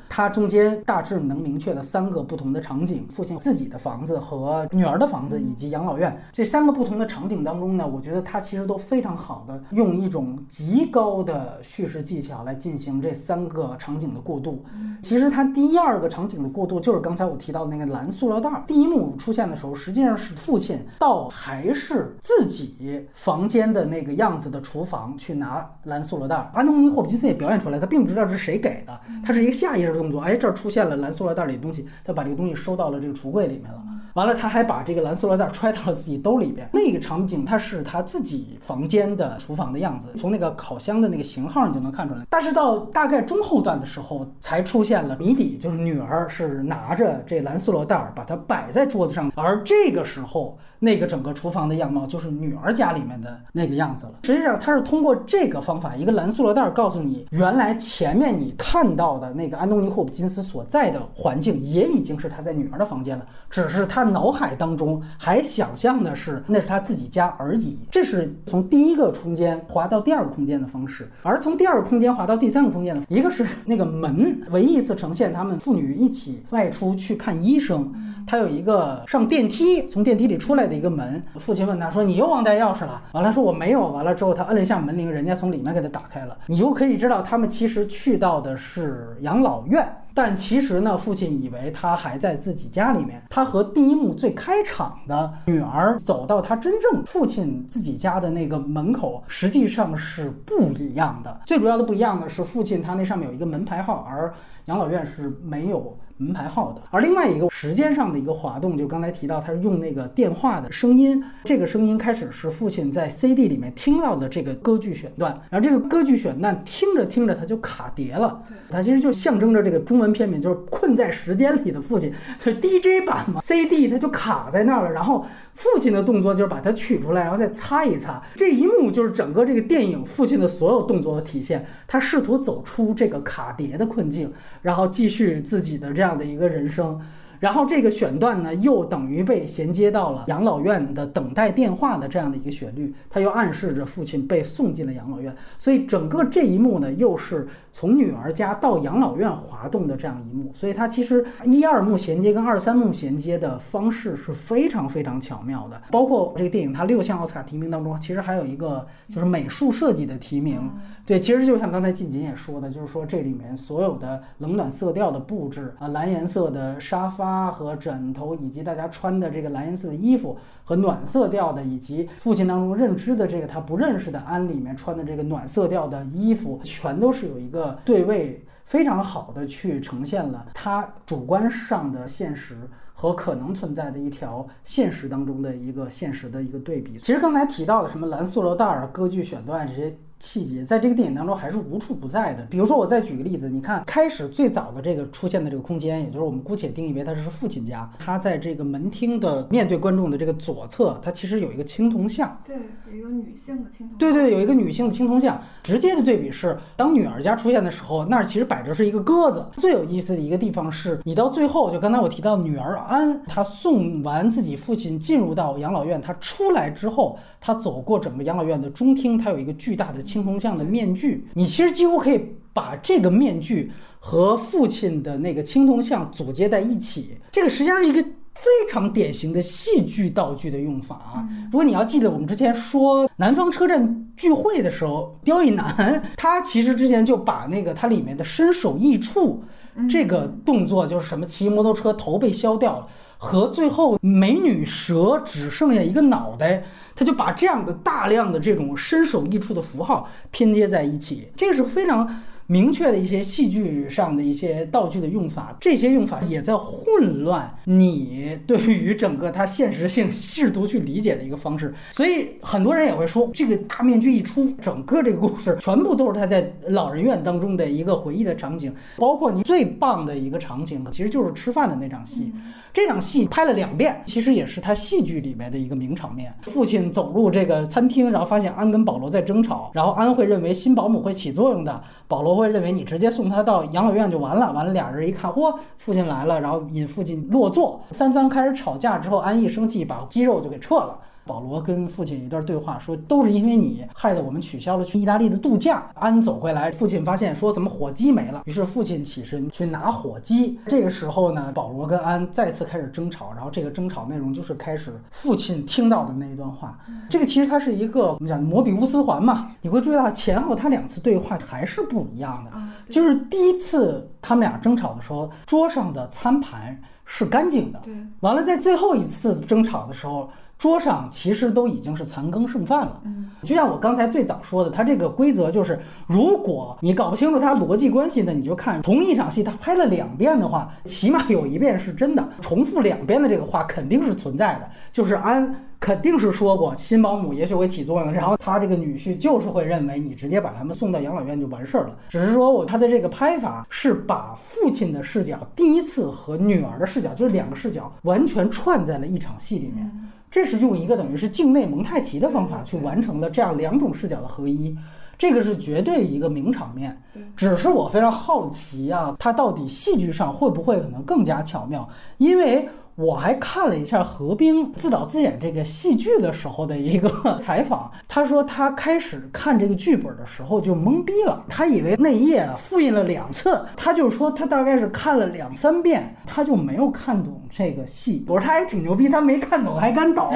[0.08, 14.64] 它中间大致能明确了三个不同的场景：父亲自己的房子和女儿的房子，以及养老院这三个不同的场景当中呢，我觉得它其实都非常好的用一种极高的叙事技巧来进行这三个场景的过渡。
[15.02, 18.64] 其实它第一、二个场景的过渡就是刚才我提到的那个蓝塑料袋。
[18.68, 21.55] 第一幕出现的时候，实际上是父亲到海。
[21.56, 30.20] 还是自己房间的那个样子的厨房去拿蓝塑料袋，安东尼·霍普金斯也表演出来，他并不知道这是谁给的，他是一个下意识的动作。
[30.20, 33.82] 哎，这儿出现了蓝塑料袋里的东西，他把这个东西收到了这个橱柜里面了。
[34.16, 36.70] 完了，他还把这个蓝塑料袋揣到了自己兜里边。
[36.74, 42.22] 那个场景，他是他自己房间的厨房的样子，从那个烤箱的那个型号你就能看出来。
[42.30, 54.14] 但是到大概中后段的时候，才出现了谜底，就是女儿是拿着这蓝塑料袋，把它摆在桌子上，而这个时候，那个整个厨厨房的样貌就是女儿家里面的那个样子了。
[54.24, 64.04] 实际上，他是通过这个方法，一个蓝塑料袋告诉你，原来前面你看到的那个安东尼·霍普金斯所在的环境，也已经是他在女儿的房间了，只是他。
[64.16, 77.92] 脑海当中还想象的是那是他自己家而已，这是从第一个空间滑到第二个空间的方式，而从第二个空间滑到第三个空间的，一个是那个门，唯一一次呈现他们父女一起外出去看医生，
[78.26, 89.88] 他有一个上电梯从电梯里出来的一个门，父亲问他说：“你又忘带钥匙了？”完了说：“我没有。”完了之后他摁了一下门铃，人家从里面给他打开了，你就可以知道他们其实去到的是养老院。
[90.14, 93.22] 但其实呢，父亲以为他还在自己家里面。
[93.30, 101.42] 他和第一幕最开场的女儿走到他真正父亲自己家的那个门口，实际上是不一样的。
[101.46, 104.34] 最主要的不一样的是，父亲他那上面有一个门牌号，而
[104.68, 105.98] 养老院是没有。
[106.18, 125.26] 门牌号的，而另外一个时间上的一个滑动，就刚才提到，他是用那个电话的声音，这个声音开始是父亲在 CD 里面听到的这个歌剧选段，然后这个歌剧选段听着听着他就卡碟了，它其实就象征着这个中文片名就是困在时间里的父亲，所以 DJ 版嘛，CD 它就卡在那儿了，然后。
[125.56, 128.22] 父亲的动作就是把它取出来，然后再擦一擦。
[128.36, 131.66] 这一幕就是整个这个电影父亲的所有动作的体现。
[131.88, 137.00] 他试图走出这个卡碟的困境，然后继续自己的这样的一个人生。
[137.46, 145.32] 然后这个选段呢，又等于被衔接到了养老院的等待电话的这样的一个旋律，它又暗示着父亲被送进了养老院。
[145.60, 150.50] 所以整个这一幕呢，又是从女儿家到养老院滑动的这样一幕。
[150.56, 155.80] 所以它其实一二幕衔接跟二三幕衔接的方式是非常非常巧妙的。
[155.92, 160.72] 包括这个电影它六项奥斯卡提名当中，其实还有一个就是美术设计的提名。
[161.06, 182.58] 对，其实就像刚才静锦也说的，就是说这里面所有的冷暖色调的布置啊，蓝颜色的沙发和枕头，以及大家穿的这个蓝颜色的衣服和暖色调的，以及父亲当中认知的这个他不认识的安里面穿的这个暖色调的衣服，全都是有一个对位非常好的去呈现了他主观上的现实
[182.96, 186.98] 和可能存在的一条现实当中的一个现实的一个对比。
[186.98, 189.96] 其实刚才提到的什么蓝塑料袋儿、歌剧选段这些。
[190.20, 192.44] 细节在这个电影当中还是无处不在的。
[192.50, 197.90] 比如说，我再举个例子，你看开始最早的这个出现的这个空间，也就是我们姑且定义为它是父亲家。
[198.00, 202.40] 他在这个门厅的面对观众的这个左侧，它其实有一个青铜像。
[202.46, 202.56] 对，
[202.88, 203.98] 有一个女性的青铜。
[203.98, 205.42] 对对，有一个女性的青铜像。
[205.62, 209.46] 直接的对比是，当女儿家出现的时候，那儿其实摆着是一个鸽子。
[209.54, 220.02] 最有意思的一个地方是，你到最后，就刚才我提到女儿安，她送完自己父亲进入到养老院，她出来之后，她走过整个养老院的中厅，他有一个巨大的。
[220.02, 222.20] 青铜像的面具，你其实几乎可以
[222.54, 227.18] 把这个面具和父亲的那个青铜像组接在一起。
[227.32, 231.28] 这个实际上是一个非常典型的戏剧道具的用法啊！
[231.52, 239.44] 如果你要记得我们之前说南方车站聚会的时候，刁亦男他其实之前就把那个它里面的身首异处
[239.90, 246.64] 这个动作，就是什么骑摩托车头被削掉了，和最后美女蛇只剩下一个脑袋。
[246.98, 261.74] 他就把这样的大量的这种身首异处的符号拼接在一起，这个是非常明确的一些戏剧上的一些道具的用法，这些用法也在混乱你对于整个它现实性试图去理解的一个方式。
[261.92, 272.32] 所以很多人也会说，这个大面具一出，整个这个故事全部都是他在老人院当中的一个回忆的场景，包括你最棒的一个场景，其实就是吃饭的那场戏。
[272.72, 276.36] 这场戏拍了两遍，其实也是他戏剧里面的一个名场面。
[276.44, 284.52] 父亲走入这个餐厅，然后发现安跟保罗在争吵，然后安会认为新保姆会起作用的，保罗不会认为你直接送他到养老院就完了。
[284.52, 287.80] 完了，俩人一看，嚯，父亲来了，然后引父亲落座。
[287.92, 291.00] 三番开始吵架之后，安逸生气，把鸡肉就给撤了。
[291.26, 295.90] 保罗跟父亲一段对话，说都是因为你害得我们取消了去意大利的度假。
[295.96, 300.60] 安走回来，父亲发现说怎么火机没了，于是父亲起身去拿火机。
[300.68, 306.78] 这个时候呢，保罗跟安再次开始争吵，然后这个争吵内容就是开始父亲听到的那一段话。
[307.10, 312.52] 这个其实它是一个我们讲摩比乌斯环嘛，你会注意到前后他两次对话还是不一样的。
[312.88, 317.82] 就是第一次他们俩争吵的时候，桌上的餐盘是干净的。
[317.84, 320.30] 对，完了在最后一次争吵的时候。
[320.58, 323.02] 桌上其实都已经是残羹剩饭了。
[323.04, 334.70] 嗯，就像我刚才最早说的，它这个规则就是，如果你搞不清楚它逻辑关系呢，你就看同一场戏，它拍了两遍的话，起码有一遍是真的，重复两遍的这个话肯定是存在的。
[334.92, 341.96] 就是安肯定是说过新保姆也许会起作用，然后他这个女婿就是会认为你直接把他们送到养老院就完事儿了。
[342.10, 349.92] 只是说我他的这个拍法是把父亲的视角第一次和女儿的视角，就是两个视角完全串在了一场戏里面。
[350.36, 354.76] 这是用一个等于是境内蒙太奇的方法去完成了这样两种视角的合一，
[355.18, 357.02] 这个是绝对一个名场面。
[357.38, 361.88] 只是我非常好奇啊，它到底戏剧上会不会可能更加巧妙？
[362.18, 362.68] 因为。
[362.96, 378.24] 我还看了一下何冰自导自演这个戏剧的时候的一个 采访，他说他开始看这个剧本的时候就懵逼了，他以为内页复印了两次，他就说他大概是看了两三遍，他就没有看懂这个戏。
[378.30, 380.32] 我说他还挺牛逼，他没看懂还敢导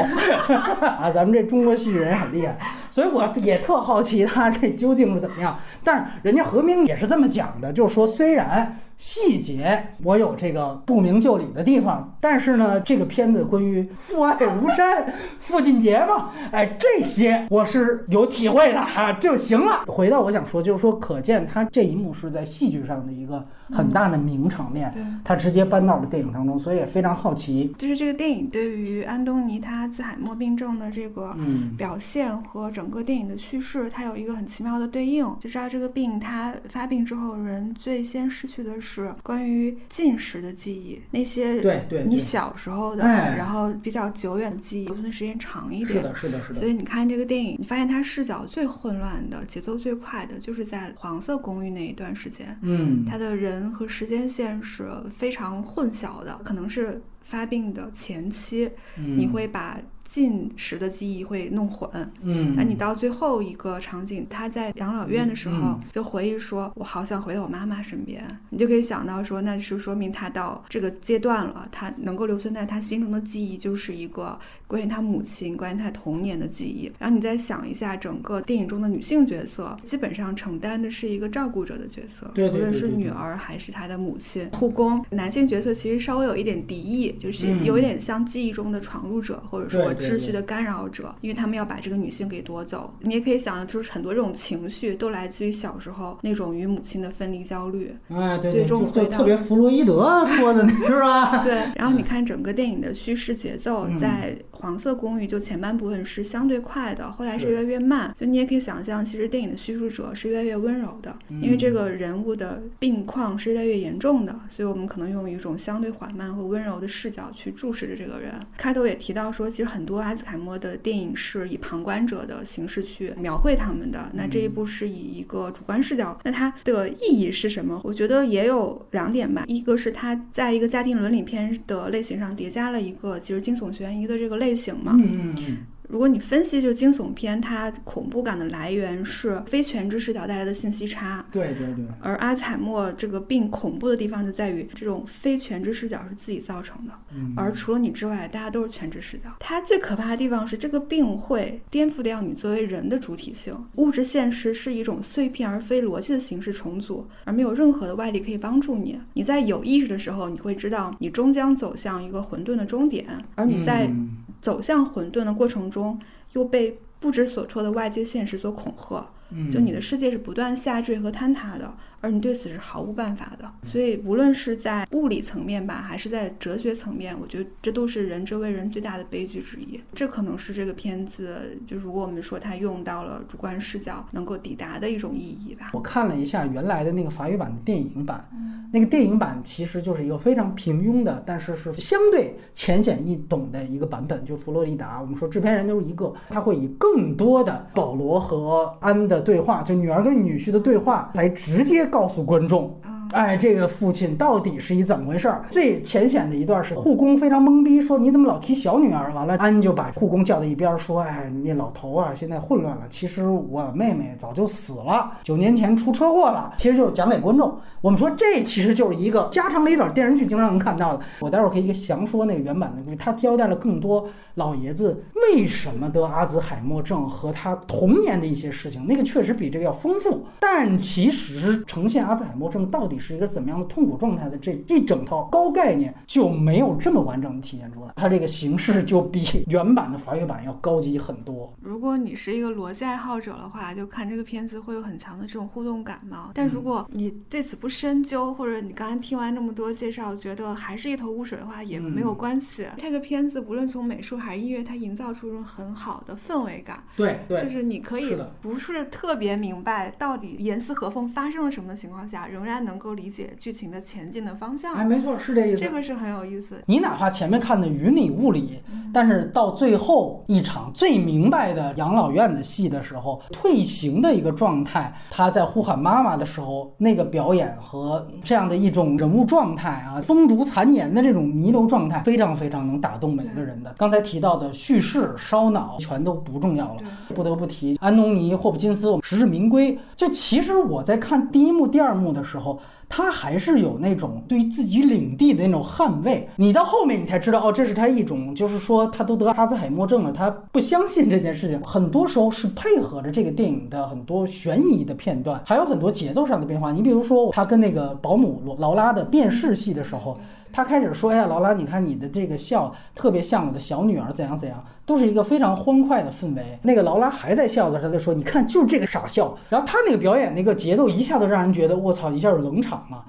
[1.00, 1.10] 啊！
[1.10, 2.58] 咱们这中国戏剧人很厉害，
[2.92, 5.58] 所以我也特好奇他这究竟是怎么样。
[5.82, 8.80] 但是人家何冰也是这么讲的，就是说虽然。
[9.02, 19.86] 细节我有这个不明就里的地方，但是呢，这个片子关于父爱如山、父亲节嘛， 哎，这些我是有体会的 啊，就行了。
[19.88, 31.34] 回到我想说，就是说，可见他这一幕是在戏剧上的一个很大的名场面，他直接搬到了电影当中，所以也非常好奇，就是这个电影对于安东尼他自海默病症的这个
[31.78, 38.89] 表现和整个电影的叙事，它有一个很奇妙的对应，就是他这个病，他发病之后，人最先失去的是。
[38.92, 45.90] 是关于进食的记忆，那些对对你小时候的，然后比较久远的记忆，留存时间长一点。
[45.90, 46.60] 是的，是的，是的。
[46.60, 52.58] 所以你看这个电影，你发现它视角最混乱的，节奏最快的，就是在黄色公寓那一段时间。
[52.64, 59.78] 嗯，它的人和时间线是非常混淆的，可能是发病的前期，你会把。
[60.10, 61.88] 进食的记忆会弄混，
[62.24, 74.40] 嗯，那你到最后一个场景，他在养老院的时候就回忆说：“我好想回到我妈妈身边。”你就可以想到说，那是说明他到这个阶段了，他能够留存在他心中的记忆就是一个
[74.70, 76.90] 关于他母亲、关于他童年的记忆。
[76.98, 85.04] 然后你再想一下，整个电影中的女性角色基本上承担的是一个照顾者的角色，对，无论是女儿还是他的母亲、护工。
[85.10, 89.90] 男性角色其实稍微有一点敌意，就是有一点像记忆中的闯入者，或者说。
[90.00, 92.94] 秩序的干扰者，因为他们要把这个女性给夺走。
[93.02, 97.92] 你也可以想象，就是很多这种情绪都来自于小时候那种与母亲的分离焦虑。
[98.10, 101.44] 哎，对对，就特别弗洛伊德说的， 是吧？
[101.44, 101.54] 对。
[101.76, 108.14] 然后你看整个电影的叙事节奏，在黄色公寓就前半部分是相对快的，后来是越来越慢。
[108.16, 118.32] 就你也可以想象，其实电影的叙述者是越来越温柔的，因为这个人物的病况是越来越严重的，所以我们可能用一种相对缓慢和温柔的视角去注视着这个人。
[118.56, 119.90] 开头也提到说，其实很。
[119.90, 127.82] 多阿兹海默的电影是以旁观者的形式去描绘他们的，那这一部是以一个主观视角，那它的意义是什么？
[127.84, 134.96] 我觉得也有两点吧，一个是它在一个家庭伦理片的类型上叠加了一个其实惊悚悬疑的这个类型嘛。
[134.98, 135.58] 嗯嗯。
[135.88, 141.26] 如果你分析，就惊悚片，它恐怖感的来源是非全知视角带来的信息差。
[141.32, 141.84] 对对对。
[142.00, 146.94] 而阿兹海默这个病恐怖的地方就在于，这种非全知视角是自己造成的。
[147.16, 147.34] 嗯。
[147.36, 149.32] 而除了你之外，大家都是全知视角。
[149.40, 153.58] 它最可怕的地方是，这个病会颠覆掉你作为人的主体性。
[153.78, 159.00] 物质现实是一种碎片而非逻辑的形式重组，而没有任何的外力可以帮助你。
[159.14, 163.92] 你在有意识的时候，你会知道你终将走向一个混沌的终点，而你在。
[164.42, 166.00] 走向混沌的过程中，
[166.34, 169.10] 又被不知所措的外界现实所恐吓，
[169.52, 171.74] 就你的世界是不断下坠和坍塌的。
[172.02, 179.78] 而你对此是毫无办法的，所以无论是在物理层面吧，还是在哲学层面，我觉得这都是人这为人最大的悲剧之一。
[179.94, 185.72] 这可能是这个片子，就如果我们说它用到了主观视角，能够抵达的一种意义吧。
[185.74, 188.26] 我看了一下原来的那个法语版的电影版，
[188.72, 194.24] 那个电影版其实就是一个非常平庸的，但是是相对浅显易懂的一个版本。
[194.24, 201.89] 就佛罗里达，我们说制片人都是一个，他会以更多的保罗和安的对话，就女儿跟女婿的对话来直接。
[201.90, 202.80] 告诉观众。
[203.12, 205.44] 哎，这个父亲到底是一怎么回事儿？
[205.50, 209.12] 最浅显的一段是护工非常懵逼，说你怎么老提小女儿？
[209.14, 212.84] 完了，安就把护工叫到一边说：“哎，你老头啊，现在混乱了。
[212.88, 216.54] 其实我妹妹早就死了，九年前出车祸了。
[216.58, 217.58] 其实就是讲给观众。
[217.82, 221.04] 我们说这其实就是一个家长里短电视剧经常能看到的。
[221.20, 228.86] 我待会儿可以详说那个原版的故事，他交代了更多老爷子为什么得阿兹海默症和他童年的一些事情。
[228.86, 232.99] 那个确实比这个要丰富，但其实呈现阿兹海默症到底。
[233.00, 241.52] 是一个怎么样的痛苦状态的这一整套高概念就没有这么完整的体现出来，它这个形式就比原版的法语版要高级很多。
[241.62, 246.32] 如果你是一个逻辑爱好者的话，就看这个片子会有很强的这种互动感嘛。
[246.34, 252.68] 但如果你对此不深究，或者你刚才听完这么多介绍，觉得还是一头雾水的话，也没有关系。
[252.78, 256.84] 这个片子无论从美术还是音乐，它营造出一种很好的氛围感。
[256.96, 262.89] 对对，就是你可以不是特别明白到底严丝合缝发生了什么的情况下，仍然能够。
[262.94, 265.58] 理解剧情的前进的方向，哎，没错，是这意思。
[265.64, 266.62] 这个是很有意思。
[266.66, 268.60] 你哪怕前面看的云里雾里，
[268.94, 283.74] 但是到最后一场最明白的养老院的戏的时候，退行的一个状态，他在呼喊妈妈的时候，那个表演和这样的一种人物状态啊，风烛残年的这种弥留状态，非常非常能打动每个人的。
[283.78, 286.82] 刚才提到的叙事烧脑全都不重要了，
[287.16, 289.78] 不得不提安东尼·霍普金斯，实至名归。
[289.96, 292.60] 就其实我在看第一幕、第二幕的时候。
[292.90, 296.28] 他还是有那种对于自己领地的那种捍卫。
[296.36, 301.62] 你到后面你才知道，哦，这是他一种，就是说他都得阿兹海默症了，他不相信这件事情。
[301.64, 306.72] 很多时候是配合着这个电影的很多悬疑的片段，还有很多节奏上的变化。
[306.72, 310.18] 你比如说，他跟那个保姆罗劳拉的辨识戏的时候。
[310.52, 323.06] 他开始说：“哎呀，劳拉，你看你的这个笑特别像我的小女儿，怎样怎样，都是一个非常欢快的氛围。”那个劳拉还在笑的时候，他就说：“你看，就是这个傻笑。”然后他那个表演那个节奏一下子让人觉得，我操，一下就冷场了。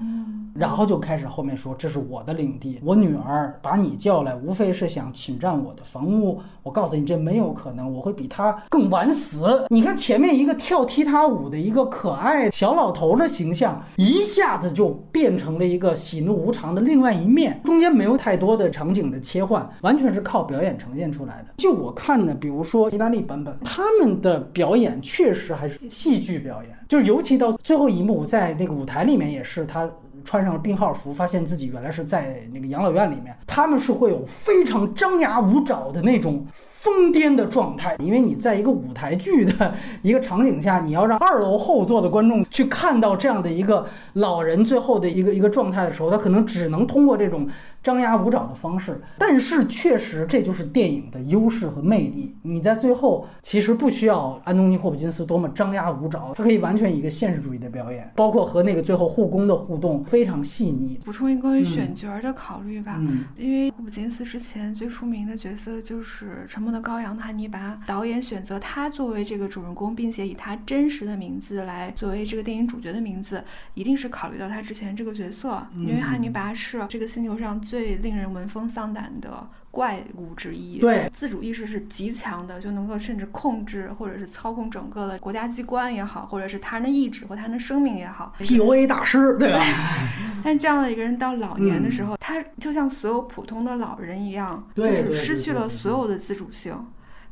[0.52, 6.38] 然后就开始后面说这是我的领地，我女儿把你叫来，无非是想侵占我的房屋。
[6.62, 9.64] 我告诉你，这没有可能，我会比他更晚死。
[9.68, 21.54] 你看前面一个跳踢踏舞的一个可爱小老头的形象，一下子就变成了一个喜怒无常的另外一面，中间没有太多的场景的切换，完全是靠表演呈现出来的。
[21.56, 29.90] 就我看呢，比如说意大利版本，他们的表演确实还是戏剧表演，就是尤其到最后一幕，在那个舞台里面也是他。
[30.22, 33.35] 穿上了病号服，发现自己原来是在那个养老院里面。
[33.46, 36.46] 他们是会有非常张牙舞爪的那种。
[36.80, 47.46] 疯癫的状态，因为你在一个舞台剧的一个场景下，你要让二楼后座的观众去看到这样的一个老人最后的一个一个状态的时候，他可能只能通过这种
[47.82, 48.98] 张牙舞爪的方式。
[49.18, 52.34] 但是确实，这就是电影的优势和魅力。
[52.40, 60.98] 你在最后其实不需要安东尼·霍普金斯多么张牙舞爪，他可以完全一个现实主义的表演，包括和那个最后护工的互动非常细腻。
[61.04, 62.98] 补充一个关于选角的考虑吧，
[63.36, 66.69] 因为霍普金斯之前最出名的角色就是沉默。
[66.70, 73.42] 的羔羊的汉尼拔，导演选择他作为这个主人公，并且以他真实的名字来作为这个电影主角的名字，
[73.74, 89.64] 一定是考虑到他之前这个角色，因为汉尼拔是这个星球上最令人闻风丧胆的怪物之一，对，自主意识是极强的，就能够甚至控制或者是操控整个的国家机关也好，或者是他人的意志或他人的生命也好，PUA 大师，对吧？
[90.42, 96.74] 但这样的一个人到老年的时候，他就像所有普通的老人一样，就是失去了所有的自主性。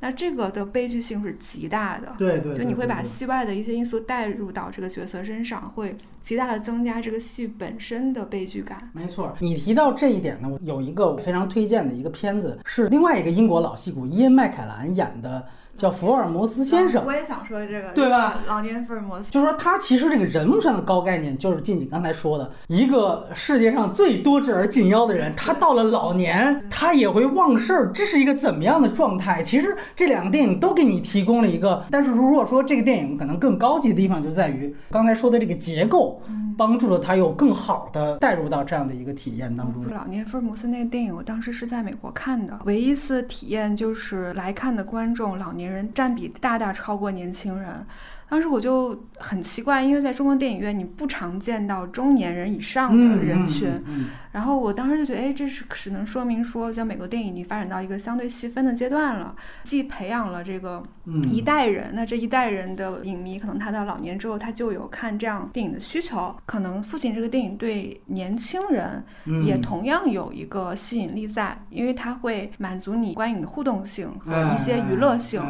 [0.00, 8.90] 那这个的悲剧性是极大的，对对，就你会把戏外的一些因素带入到这个角色身上，会极大的增加这个戏本身的悲剧感。
[8.92, 15.44] 没错，你提到这一点呢，我有一个我非常推荐的一个片子，是另外一个英国老戏骨伊恩麦凯兰演的。
[15.78, 18.40] 叫福尔摩斯先生，我也想说这个，对吧？
[18.48, 29.40] 老年福尔摩斯，就是说他其实这个人物上的高概念，就是静静刚才说的，一个世界上最多智而近妖的人，他到了老年， 他也会忘事儿，这是一个怎么样的状态？
[29.42, 36.20] 其实这两个电影都给你提供了一个，但是如果说这个电影可能更高级的地方，就在于刚才说的这个结构。
[36.58, 39.86] 帮助了他有更好的带入到这样的一个体验当中。
[39.94, 47.86] 老年福尔摩斯那个电影，我当时是在美国看的，唯一一次体验就是来看的观众老年人占比大大超过年轻人。
[48.30, 53.72] 当时我就很奇怪，因为在中国电影院你不常见到中年人以上的人群。
[54.38, 59.34] 然后我当时就觉得，哎，这是只能说明说，像美国电影已经发展到一个相对细分的阶段了，
[59.64, 60.80] 既培养了这个
[61.28, 66.32] 一代人，那这一代人的影迷可能他到老年之后，他就有看这样电影的需求。
[66.46, 69.04] 可能《父亲》这个电影对年轻人
[69.44, 75.42] 也同样有一个吸引力在，因为它会满足你观影的互动性和一些娱乐性。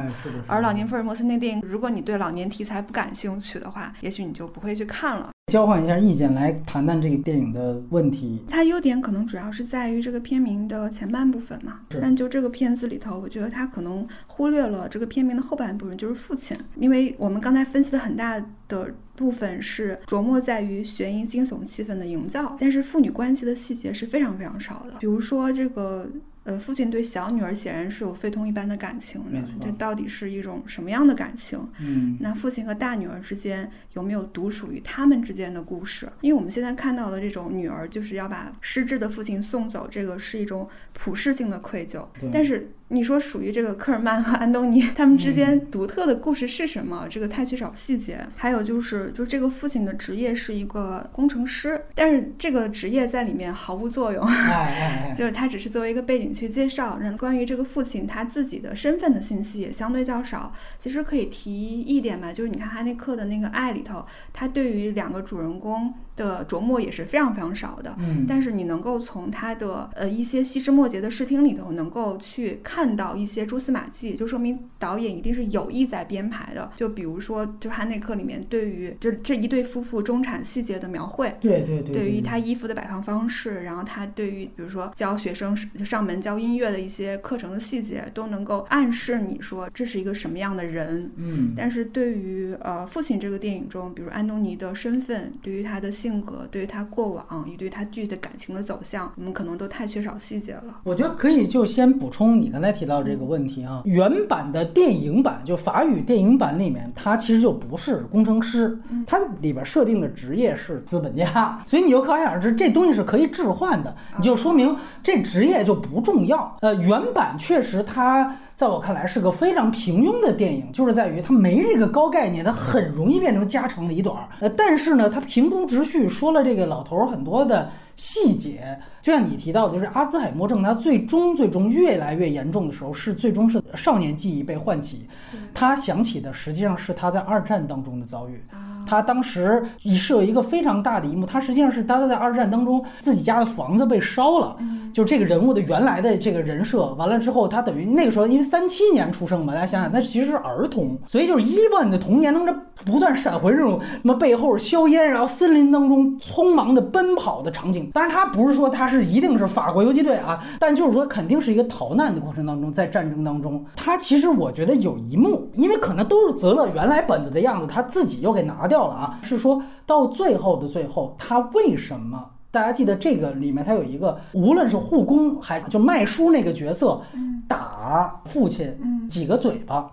[0.46, 5.28] 而老年福尔摩斯那电影，如果你对老年题材不感兴趣的话，也许你就不会去看了。
[5.48, 8.38] 交换一下意见，来谈谈这个电影的问题。
[8.46, 11.80] 它优点可能主要是在于这个片名的前半部分嘛。
[12.00, 16.56] 但就这个片子里头，我觉得它可能忽略了这个片名的后半部分，就是父亲。
[16.76, 18.38] 因为我们刚才分析的很大
[18.68, 24.96] 的部分是琢磨在于悬疑惊悚气氛的营造，但是父女关系的细节是非常非常少的。
[25.00, 26.08] 比如说这个。
[26.48, 31.60] 呃，父亲对小女儿显然是有非同一般的感情的，这到底是一种什么样的感情？
[31.78, 36.08] 嗯，那父亲和大女儿之间有没有独属于他们之间的故事？
[36.22, 42.70] 因为我们现在看到的这种女儿就是要把失智的父亲送走，这个是一种普世性的愧疚，但是。
[42.90, 47.06] 你说属于这个科尔曼和安东尼他们之间独特的故事是什么？
[47.10, 48.26] 这个太缺少细节。
[48.34, 54.26] 还有就是，就这个父亲的职业是一个工程师，但是这个职业在里面毫无作用，
[55.14, 56.98] 就是他只是作为一个背景去介绍。
[56.98, 60.54] 那关于这个父亲他自己的身份的信息也相对较少。
[60.78, 65.92] 其实可以提一点吧，就是你看哈内克的那个爱里头，他对于两个主人公。
[66.18, 76.72] 的琢磨也是非常非常少的，嗯，但是你能够从他的呃一些细枝末节的视听里头，能够去看到一些蛛丝马迹，就说明导演一定是有意在编排的。
[76.74, 96.07] 就比如说，就哈内克里面对于这这一对夫妇中产细节的描绘，对对对，对于他衣服的摆放方式，然后他对于比如说教学生上门教音乐的一些课程的细节，都能够暗示你说这是一个什么样的人，嗯，但是对于呃父亲这个电影中，比如安东尼的身份，对于他的性。
[96.08, 100.80] 性格对于他过往，以对他具体的感情的走向，我们可能都太缺少细节了。
[100.84, 103.82] 我觉得可以就先补充你刚才提到这个问题啊。
[103.84, 116.56] 原版的电影版，就法语电影版里面，他其实就不是工程师，他里边设定的职业是资本家，所以你就可想而知，这东西是可以置换的，你就说明这职业就不重要。
[116.62, 118.34] 呃，原版确实他。
[118.58, 124.28] 在我看来是个非常平庸的电影，就是在于它没这个高概念，它很容易变成家长里短。
[124.40, 128.76] 呃，但是呢，它平铺直叙说了这个老头儿很多的细节，
[129.08, 135.08] 就像你提到的，就是阿兹海默症，它最终最终越来越严重的时候，是最终是少年记忆被唤起，
[135.54, 138.44] 他想起的实际上是他在二战当中的遭遇。
[138.86, 144.56] 他当时是有一个非常大的一幕，他实际上是他在二战当中自己家的房子被烧了，
[144.94, 152.56] 就这个人物的原来的这个人设，完了之后他等于那个时候因为三七年出生嘛，大家想想，他其实是儿童，所以就是伊万的童年当中
[152.86, 157.90] 不断闪回这种什么背后硝烟，然后森林当中匆忙的奔跑的场景。
[157.92, 168.78] 当然他不是说他是一定是法国游击队啊，但就是说肯定是一个逃难的过程当中，在战争当中，他其实我觉得有一幕，因为可能都是泽勒原来本子的样子，他自己又给拿掉。
[168.78, 169.18] 掉了啊！
[169.24, 172.30] 是说到最后的最后，他为什么？
[172.52, 177.02] 大家记得这个里面，他有一个，无论是护工还就卖书那个角色，
[177.48, 178.72] 打父亲
[179.10, 179.90] 几个嘴巴，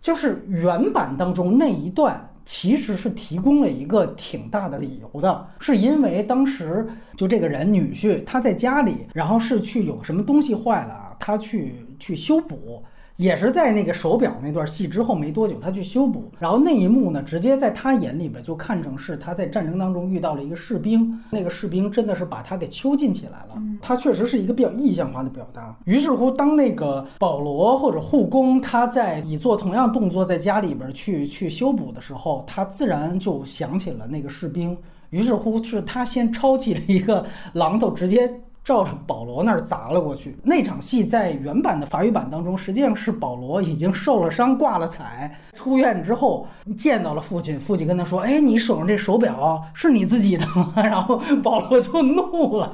[0.00, 6.86] 就是原版当中那一段，其实是提供了一个挺大的理由的，是因为当时
[7.16, 12.82] 就这个人女婿他在家里，然后是去有什么东西坏了啊，他去去修补。
[13.16, 23.62] 也是在那个手表那段戏之后没多久，他去修补，然后那一幕呢，直接在他眼里边就看成是他在战争当中遇到了一个士兵，那个士兵真的是把他给囚禁起来了。
[23.80, 25.76] 他确实是一个比较意象化的表达。
[25.84, 34.76] 于是乎，当那个保罗或者护工他在以做同样动作在家里边去去修补的时候，他自然就想起了那个士兵。
[35.10, 38.40] 于是乎，是他先抄起了一个榔头，直接。
[38.64, 40.36] 照着保罗那儿砸了过去。
[40.44, 46.46] 那场戏在原版的法语版当中，实际上是保罗已经受了伤、挂了彩，出院之后
[46.76, 47.58] 见到了父亲。
[47.58, 52.72] 父亲跟他说：“哎，你手上这手表是你自己的吗？” 然后保罗就怒了，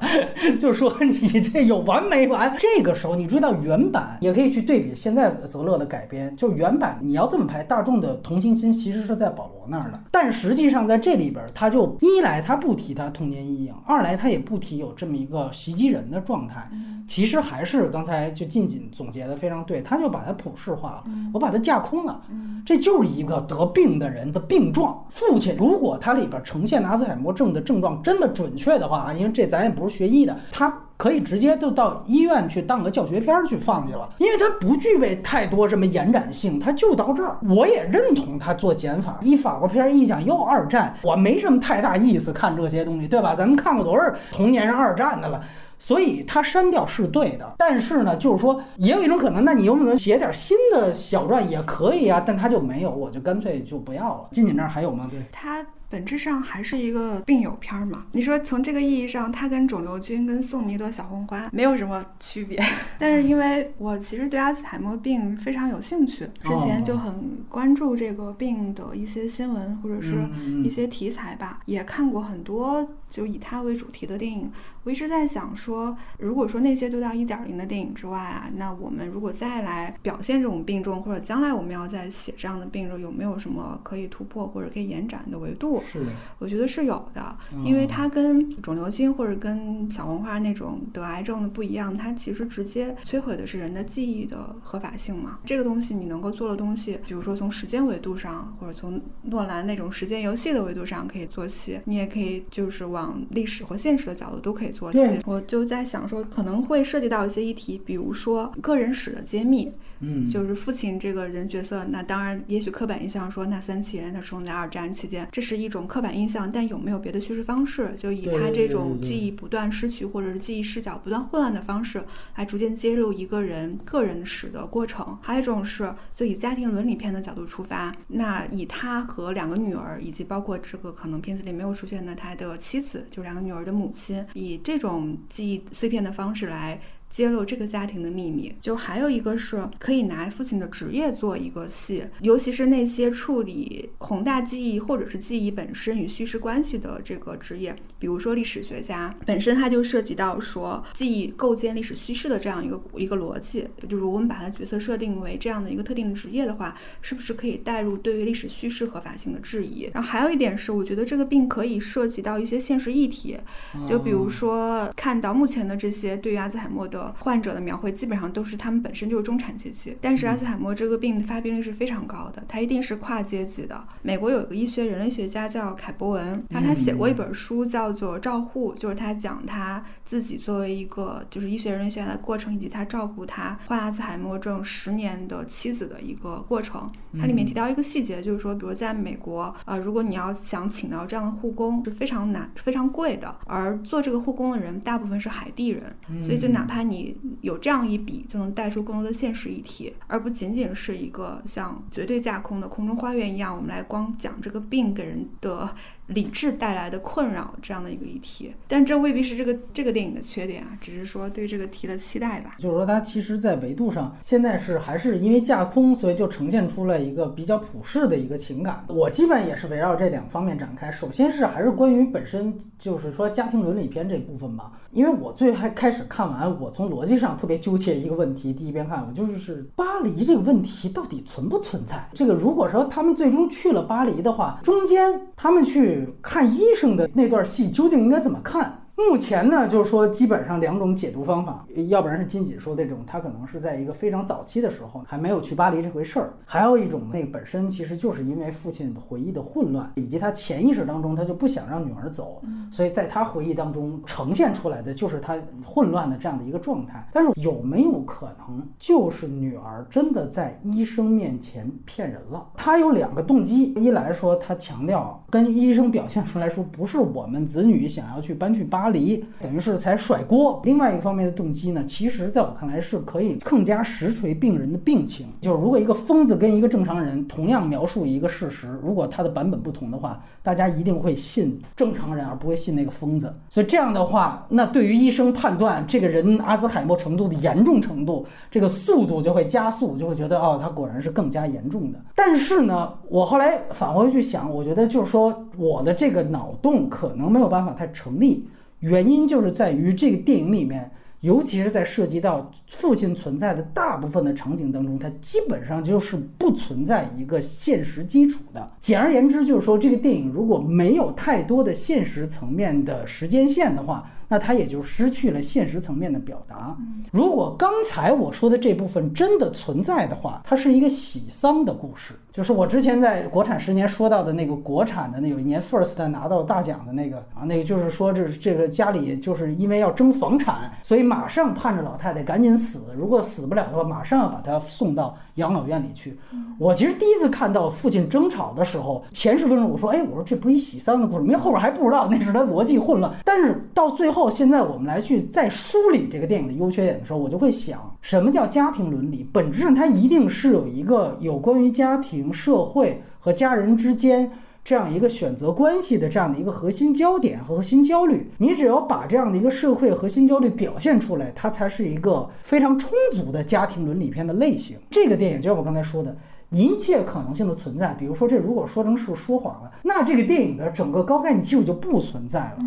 [0.61, 6.37] 就说：“你这有完没完？”这个时候你注意到原版，也可以去对比现在泽勒的改编。
[6.37, 9.99] 就原版你要这么拍，大众的同情心其实是在保罗那儿的。
[10.11, 15.78] 但实际上在这里边，他就一来他不提他童年阴影，二来他也不提有这么一个袭。
[15.79, 16.69] 击人的状态，
[17.07, 22.21] 其实还是刚才就近锦总结的非常对，他就把它普世化了，我把它架空了，
[22.67, 25.05] 这就是一个得病的人的病状。
[25.09, 30.75] 父亲如果他里边呈现阿兹海默症的症状真的准确的话啊，因为这咱也不是学医的，他。
[30.99, 37.39] 可以直接就到医院去当个教学片儿去放去了，因为它不具备太多什么延展性，它就到这儿。
[37.49, 43.33] 我也认同他做减法，一法国片儿一想又二战，我没什么太大意思看这些东西，对吧？
[43.33, 45.41] 咱们看过多少童年是二战的了。
[45.79, 52.23] 所以他删掉是对的，但是呢，就是说也有一种可能，那你有没有写点新的小传也可以啊？
[52.27, 54.29] 但他就没有，我就干脆就不要了。
[54.33, 55.07] 金姐这儿还有吗？
[55.11, 55.65] 对他。
[55.91, 58.05] 本质上还是一个病友片儿嘛。
[58.13, 62.63] 你说从这个意义上，它跟肿瘤君、跟送你一朵小红花没有什么区别。
[63.01, 70.29] 但是因为我其实对阿兹海默病非常有兴趣，之前就很关注这个病的一些新闻或者是
[70.63, 74.53] 一些题材吧，也看过很多就以它为主题的电影。
[74.85, 85.83] 我一直在想说，如果说那些都到一点零的电影之外啊，那我们如果再来表现这种病症，或者将来我们要再写这样的病症，有没有什么可以突破或者可以延展的维度？
[85.87, 86.07] 是，
[86.39, 95.39] 我觉得是有的，因为它跟肿瘤君或者跟小红花那种得癌症的不一样，它其实直接摧毁的是人的记忆的合法性嘛。
[95.45, 104.99] 这个东西你能够做的东西，比如说从时间维度上，或者从诺兰那种时间游戏的维度上可以做戏，你也可以就是往历史和现实的角度都可以做戏。
[105.27, 109.73] 我就在想说，可能会涉及到一些议题，比如说个人史的揭秘。
[110.01, 117.93] 嗯，就是父亲这个人角色，那当然，也许刻板印象说那三七人他出生在二战期间，这是一种刻板印象，但有没有别的叙事方式？
[117.99, 122.01] 就以他这种记忆不断失去或者是记忆视角不断混乱的方式，
[122.37, 125.19] 来逐渐揭露一个人个人史的过程。
[125.21, 136.81] 还有一种是，就以家庭伦理片的角度出发，那以他和两个女儿，以及包括这个可能片子里没有出现的他的妻子，就两个女儿的母亲，以这种记忆碎片的方式来。
[137.11, 153.67] 揭露这个家庭的秘密，就还有一个是可以拿父亲的职业做一个戏，尤其是那些处理宏大记忆或者是记忆本身与叙事关系的这个职业，比如说历史学家本身，它就涉及到说记忆构建历史叙事的这样一个一个逻辑。
[153.89, 159.91] 就是我们把它角色设定为这样的一个特定的职业的话，是不是可以带入对于历史叙事合法性的质疑？
[159.95, 163.39] 然后还有一点是，我觉得这个病可以涉及到一些现实议题，
[163.87, 166.98] 就比如说看到目前的这些对于阿兹海默的。
[167.19, 173.83] 患者的描绘基本上都是他们本身就是中产阶级，但是阿兹海默这个病的发病率是非常高的，它一定是跨阶级的。
[174.03, 186.91] 美国有一个医学人类学家叫凯博文，他他写过一本书叫做《照护》，就是他讲他自己作为一个就是医学人类学家的过程，以及他照顾他患阿兹海默症十年的妻子的一个过程。
[187.19, 205.69] 它里面提到一个细节，就是说，比如在美国，呃，如果你要想请到这样的护工是非常难、非常贵的，而做这个护工的人大部分是海地人，所以就哪怕你有这样一笔，就能带出更多的现实议题，而不仅仅是一个像绝对架空的空中花园一样，我们来光讲这个病给人的。
[206.09, 212.57] 理智带来的困扰这样的一个议题，但这未必是这个这个电影的缺点啊，只是说对这个题的期待吧。
[212.59, 218.85] 就是说，它其实，在维度上，现在是还是因为架空，所以就呈现出了一个比较普世的一个情感。
[218.89, 220.91] 我基本也是围绕这两方面展开。
[220.91, 224.73] 首先是还是关于本身，就是说家庭伦理片这部分吧。
[224.91, 228.53] 因为我最还开始看完，我从逻辑上特别纠结一个问题。
[228.55, 232.09] 第一遍看，我就是巴黎这个问题到底存不存在？
[232.15, 238.88] 这个如果说他们最终去了巴黎的话，中间他们去看医生的那段戏究竟应该怎么看？
[238.99, 252.43] 目前呢，就是说基本上两种解读方法，要不然是金姐说这种，他可能是在一个非常早期的时候还没有去巴黎这回事儿；还有一种，那个本身其实就是因为父亲的回忆的混乱，以及他潜意识当中他就不想让女儿走，
[252.73, 257.09] 所以在他回忆当中呈现出来的就是他混乱的这样的一个状态。
[257.13, 262.45] 但是有没有可能就是女儿真的在医生面前骗人了？
[262.57, 268.88] 他有两个动机：一来说他强调跟医生表现出来说不是我们子女想要去搬去巴。
[268.89, 270.63] 巴黎等于是才甩锅。
[270.65, 275.27] 另外一个方面的动机呢，其实在我看来是可以更加实锤病人的病情。
[275.43, 283.31] 就是如果一个疯子跟一个正常人同样描述一个事实，如果他的版本不同的话，大家一定会信正常人而不会信那个疯子。
[283.51, 291.99] 所以这样的话，那对于医生判断这个人阿兹海默程度的严重程度，这个速度就会加速，就会觉得哦，他果然是更加严重的。
[292.15, 298.49] 但是呢，我后来返回去想，我觉得就是说我的这个脑洞可能没有办法太成立。
[298.81, 308.71] 原因就是在于这个电影里面，尤其是在涉及到父亲存在的大部分的场景当中，它基本上就是不存在一个现实基础的。
[308.81, 314.11] 简而言之，就是说这个电影如果没有太多的现实层面的时间线的话。
[314.29, 316.77] 那它也就失去了现实层面的表达。
[317.11, 336.19] 如果刚才我说的这部分真的存在的话，它是一个喜丧的故事，就是我之前在国产十年说到的那个国产的那有一年 First 拿到大奖的那个啊，那个就是说这这个家里就是因为要争房产，所以马上盼着老太太赶紧死，如果死不了的话，马上要把她送到养老院里去。
[336.59, 344.19] 我其实第一次看到父亲争吵的时候，前十分钟我说，哎，我说这不是一喜丧的故事，因为后边还不知道那是他逻辑混乱，但是到最后。
[344.19, 349.25] 后，现在我们来去再梳理这个电影的优缺点的时候，我就会想，什么叫家庭伦理？
[349.33, 354.29] 本质上它一定是有一个有关于家庭、社会和家人之间
[354.69, 358.31] 这样一个选择关系的这样的一个核心焦点和核心焦虑。
[358.37, 364.77] 你只要把这样的一个社会核心焦虑表现出来，它才是一个非常充足的家庭伦理片的类型。
[364.91, 366.15] 这个电影就像我刚才说的，
[366.51, 367.95] 一切可能性的存在。
[367.95, 372.59] 比如说，这如果说成是说谎了，那这个电影的整个高概念基础就不存在了。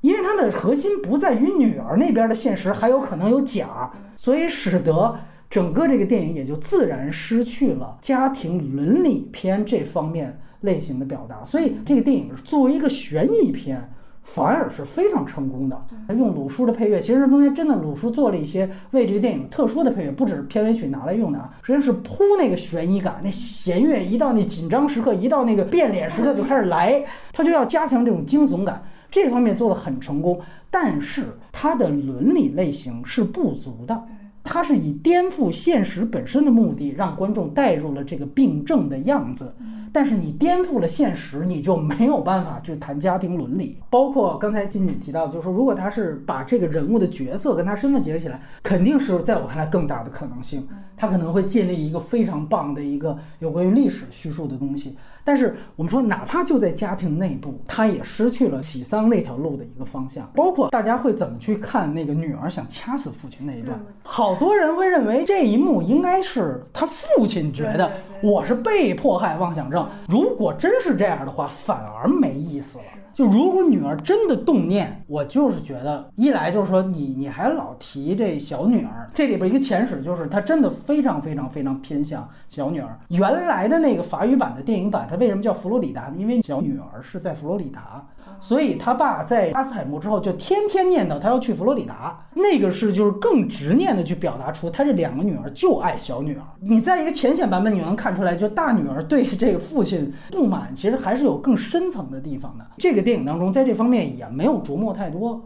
[0.00, 5.18] 因为它的核心不在于女儿那边的现实还有可能有假，所以使得
[5.50, 11.44] 整个这个电影也就自然失去了家庭伦理片这方面类型的表达。
[11.44, 13.88] 所以这个电影作为一个悬疑片，
[14.22, 15.86] 反而是非常成功的。
[16.16, 23.20] 用鲁叔的配乐，其实中间真的鲁叔做了一些为这个电影特殊的配乐，不只是片尾曲拿来用的啊，实际上是铺那个悬疑感。
[23.22, 28.82] 那弦乐一到那紧张时刻，一到那个变脸时刻就开始来，他就要加强这种惊悚感。
[29.10, 30.40] 这方面做的很成功，
[30.70, 34.04] 但是它的伦理类型是不足的。
[34.42, 39.54] 它是以颠覆现实本身的目的，让观众带入了这个病症的样子。
[39.92, 43.78] 但是你颠覆了现实，你就没有办法去谈家庭伦理。
[43.90, 50.66] 包括刚才金锦提到，就是说，如果他是把这个人物的角色跟他身份结合起来，肯定是在我看来更大的可能性。
[51.02, 54.96] 他可能会建立一个非常棒的一个有关于历史叙述的东西。
[55.24, 60.30] 但是我们说，哪怕就在家庭内部，他也失去了喜丧那条路的一个方向。
[60.32, 67.90] 包括大家会怎么去看那个女儿想掐死父亲那一段，好多人会认为这一幕应该是他父亲觉得
[68.22, 69.84] 我是被迫害妄想症。
[70.06, 72.84] 如果真是这样的话，反而没意思了。
[73.14, 82.98] 就如果女儿真的动念，我就是觉得，一来就是说你你还老提这小女儿，这里边一个前史就是她真的非常非常非常偏向小女儿。
[83.08, 86.14] 原来的那个法语版的电影版，它为什么叫佛罗里达呢？
[86.16, 88.06] 因为小女儿是在佛罗里达。
[88.42, 96.42] 所以他爸在阿斯海默之后就天天念叨他要去佛罗里达，那个是就是更执念的去表达出他这两个女儿就爱小女儿。
[96.60, 102.66] 你在一个浅显版本你能看出来，就大女儿对这个父亲不满，其实还是有更深层的地方的。
[102.78, 105.40] 这个电影当中在这方面也没有琢磨太多。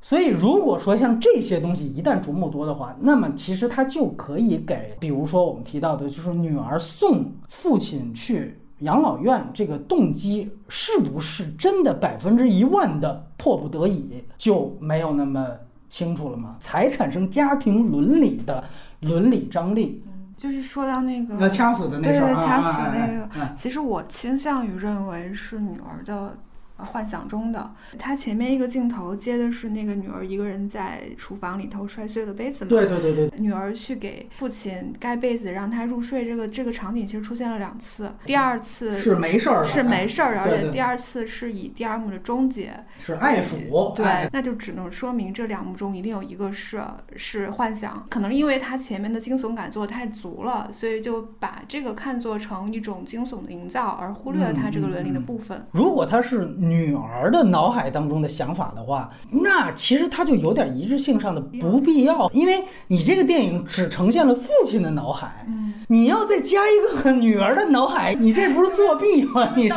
[0.00, 8.56] 所以如果说像这些东西一旦琢磨多的话，那么其实他就可以给，比如说我们提到的就是女儿送父亲去。
[8.80, 15.48] 养老院这个动机是不是真的百分之一万的迫不得已就没有那么
[15.88, 16.56] 清楚了吗？
[16.60, 18.62] 才产生家庭伦理的
[19.00, 20.02] 伦理张力。
[20.36, 26.36] 就是说到那个掐死的那事儿啊，掐死那个，其实我倾向于认为是女儿的。
[26.84, 32.68] 幻想中的他前面一个镜头接的是那个女儿一个人在厨房里头摔碎了杯子嘛？
[32.68, 33.30] 对对对对。
[33.38, 38.12] 女儿去给父亲盖被子让他入睡，这个这个场景其实出现了两次。
[38.24, 46.82] 第二次是没事儿，是没事儿，而且第二次是以第二幕的终结是爱抚，对，那就只能说明这两幕中一定有一个是
[47.16, 55.66] 是幻想，可能因为他前面的惊悚感做的太足了，所以就把这个看作成一种惊悚的营造，而忽略了他这个伦理的部分。
[55.72, 56.48] 如果他是。
[56.70, 65.44] 女儿的脑海当中的想法的话，那其实它就有点一致性上的不必要，因为你这个电影只呈现了父亲的脑海，
[65.88, 69.52] 你要再加一个女儿的脑海，你这不是作弊吗？
[69.56, 69.76] 你这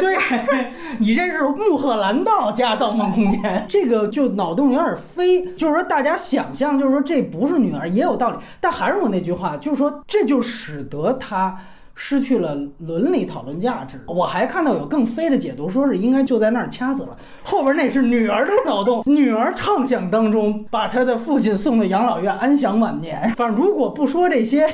[0.00, 0.16] 对，
[0.98, 5.44] 你这是穆赫兰道加《盗梦空间》， 这个就脑洞有点飞。
[5.54, 11.56] 就是说，大家想象，就是说这不是女儿也有道理，但还是我那句话，就是说这就使得他。
[11.98, 13.98] 失去了伦理讨论价值。
[14.06, 17.16] 我还看到有更飞的解读，说是应该就在那儿掐死了。
[17.42, 23.28] 后边那是女儿的脑洞，女儿畅想当中把她的父亲送到养老院安享晚年。
[23.30, 24.68] 反正如果不说这些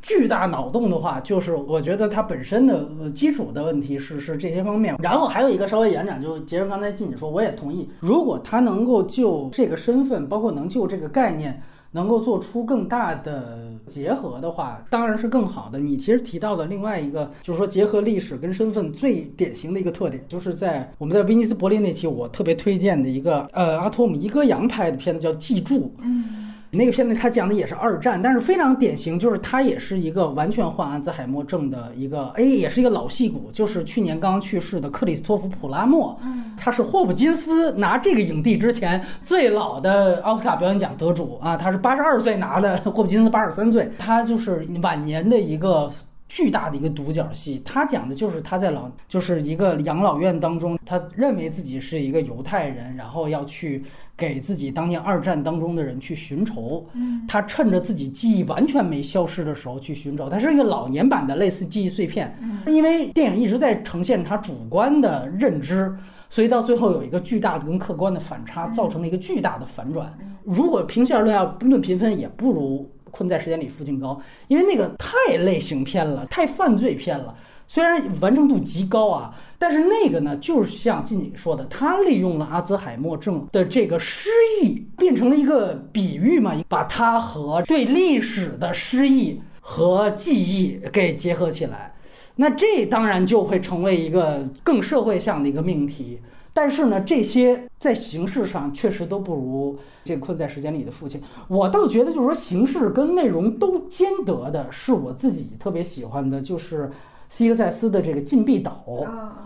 [0.00, 4.96] 巨大脑洞的话，就是我觉得它本身的基础的问题是是这些方面。
[5.02, 11.62] 然后还有一个稍微延展，就结合刚才静姐说，我也同意，如果他能够就这个身份，包括能就这个概念。
[11.92, 15.78] 能够做出更大的结合的话，当然是更好的。
[15.78, 25.76] 你其实提到的另外一个，就是说结合历史跟身份最典型的一个特点，就是在我们在威尼斯柏林那期，我特别推荐的一个呃阿托姆伊戈扬拍的片子叫《记住》。
[26.02, 26.51] 嗯。
[26.74, 45.92] 那个片子他讲的也是二战，但是非常典型，就是他也是一个完全患阿兹海默症的一个，哎，也是一个老戏骨，就是去年刚去世的克里斯托弗普拉默，嗯，他是霍普金斯拿这个影帝之前最老的奥斯卡表演奖得主啊，他是八十二岁拿的，霍普金斯八十三岁，他就是晚年的一个。
[46.28, 53.84] 巨大的一个独角戏，他讲的就是他在老就是一个养老院当中，他认为自己是一个犹太人，然后要去
[54.16, 56.86] 给自己当年二战当中的人去寻仇。
[56.94, 62.36] 嗯，他趁着自己记忆完全没消失的时候去寻找，他是一个老年版的类似记忆碎片。
[62.40, 65.94] 嗯，因为电影一直在呈现他主观的认知，
[66.28, 70.12] 所以到最后有一个巨大的跟客观的反差，造成了一个巨大的反转。
[70.44, 72.90] 如果平心而论，要论评分，也不如。
[73.14, 77.36] 困在时间里，附近高，因为那个太类型片了，太犯罪片了。
[77.72, 84.28] 虽然完成度极高啊，但是那个呢，就是像静姐说的，他利用了阿兹海默症的这个失
[84.60, 91.94] 忆，变成了一个比喻嘛，把它和对历史的失忆和记忆给结合起来。
[92.36, 96.20] 那这当然就会成为一个更社会向的一个命题。
[96.52, 101.22] 但是呢，这些在形式上确实都不如这困在时间里的父亲。
[101.48, 106.90] 我倒觉得，就是说形式跟内容都兼得的，是我自己特别喜欢的，就是
[107.32, 108.84] 希克塞斯的这个禁闭岛。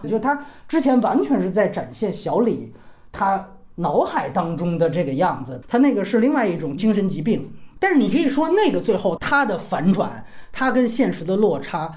[0.02, 2.74] 也就他之前完全是在展现小李
[3.12, 7.48] 他脑海当中的这个样子，他那个是另外一种精神疾病。
[7.78, 11.92] 但是你可以说，那个最后他的反转，他跟现实的落差。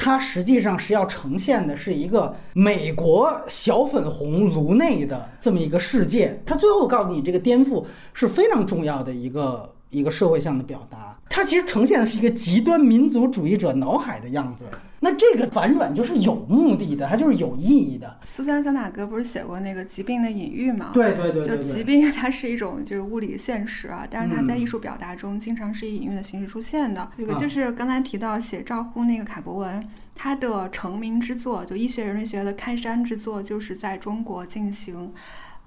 [0.00, 6.40] 他实际上是要呈现的是一个美国小粉红颅内的这么一个世界。
[6.46, 7.84] 他最后告诉你，这个颠覆
[8.14, 11.16] 是非常重要的一个一个社会向的表达。
[11.28, 14.66] 它其实呈现的是一个极端民族主义者脑海的样子。
[15.00, 18.18] 那这个反转就是有目的的，它就是有意义的。
[18.24, 20.90] 苏珊·桑塔格不是写过那个疾病的隐喻吗？
[20.92, 27.08] 对对对，就疾病它是一种就是物理现实啊，但是它在艺术表达中经常是以隐喻的形式出现的。
[27.16, 35.12] 这个就是刚才提到写赵乎那个卡博文，他的成名之作就医学人类学的开山之作，就是在中国进行。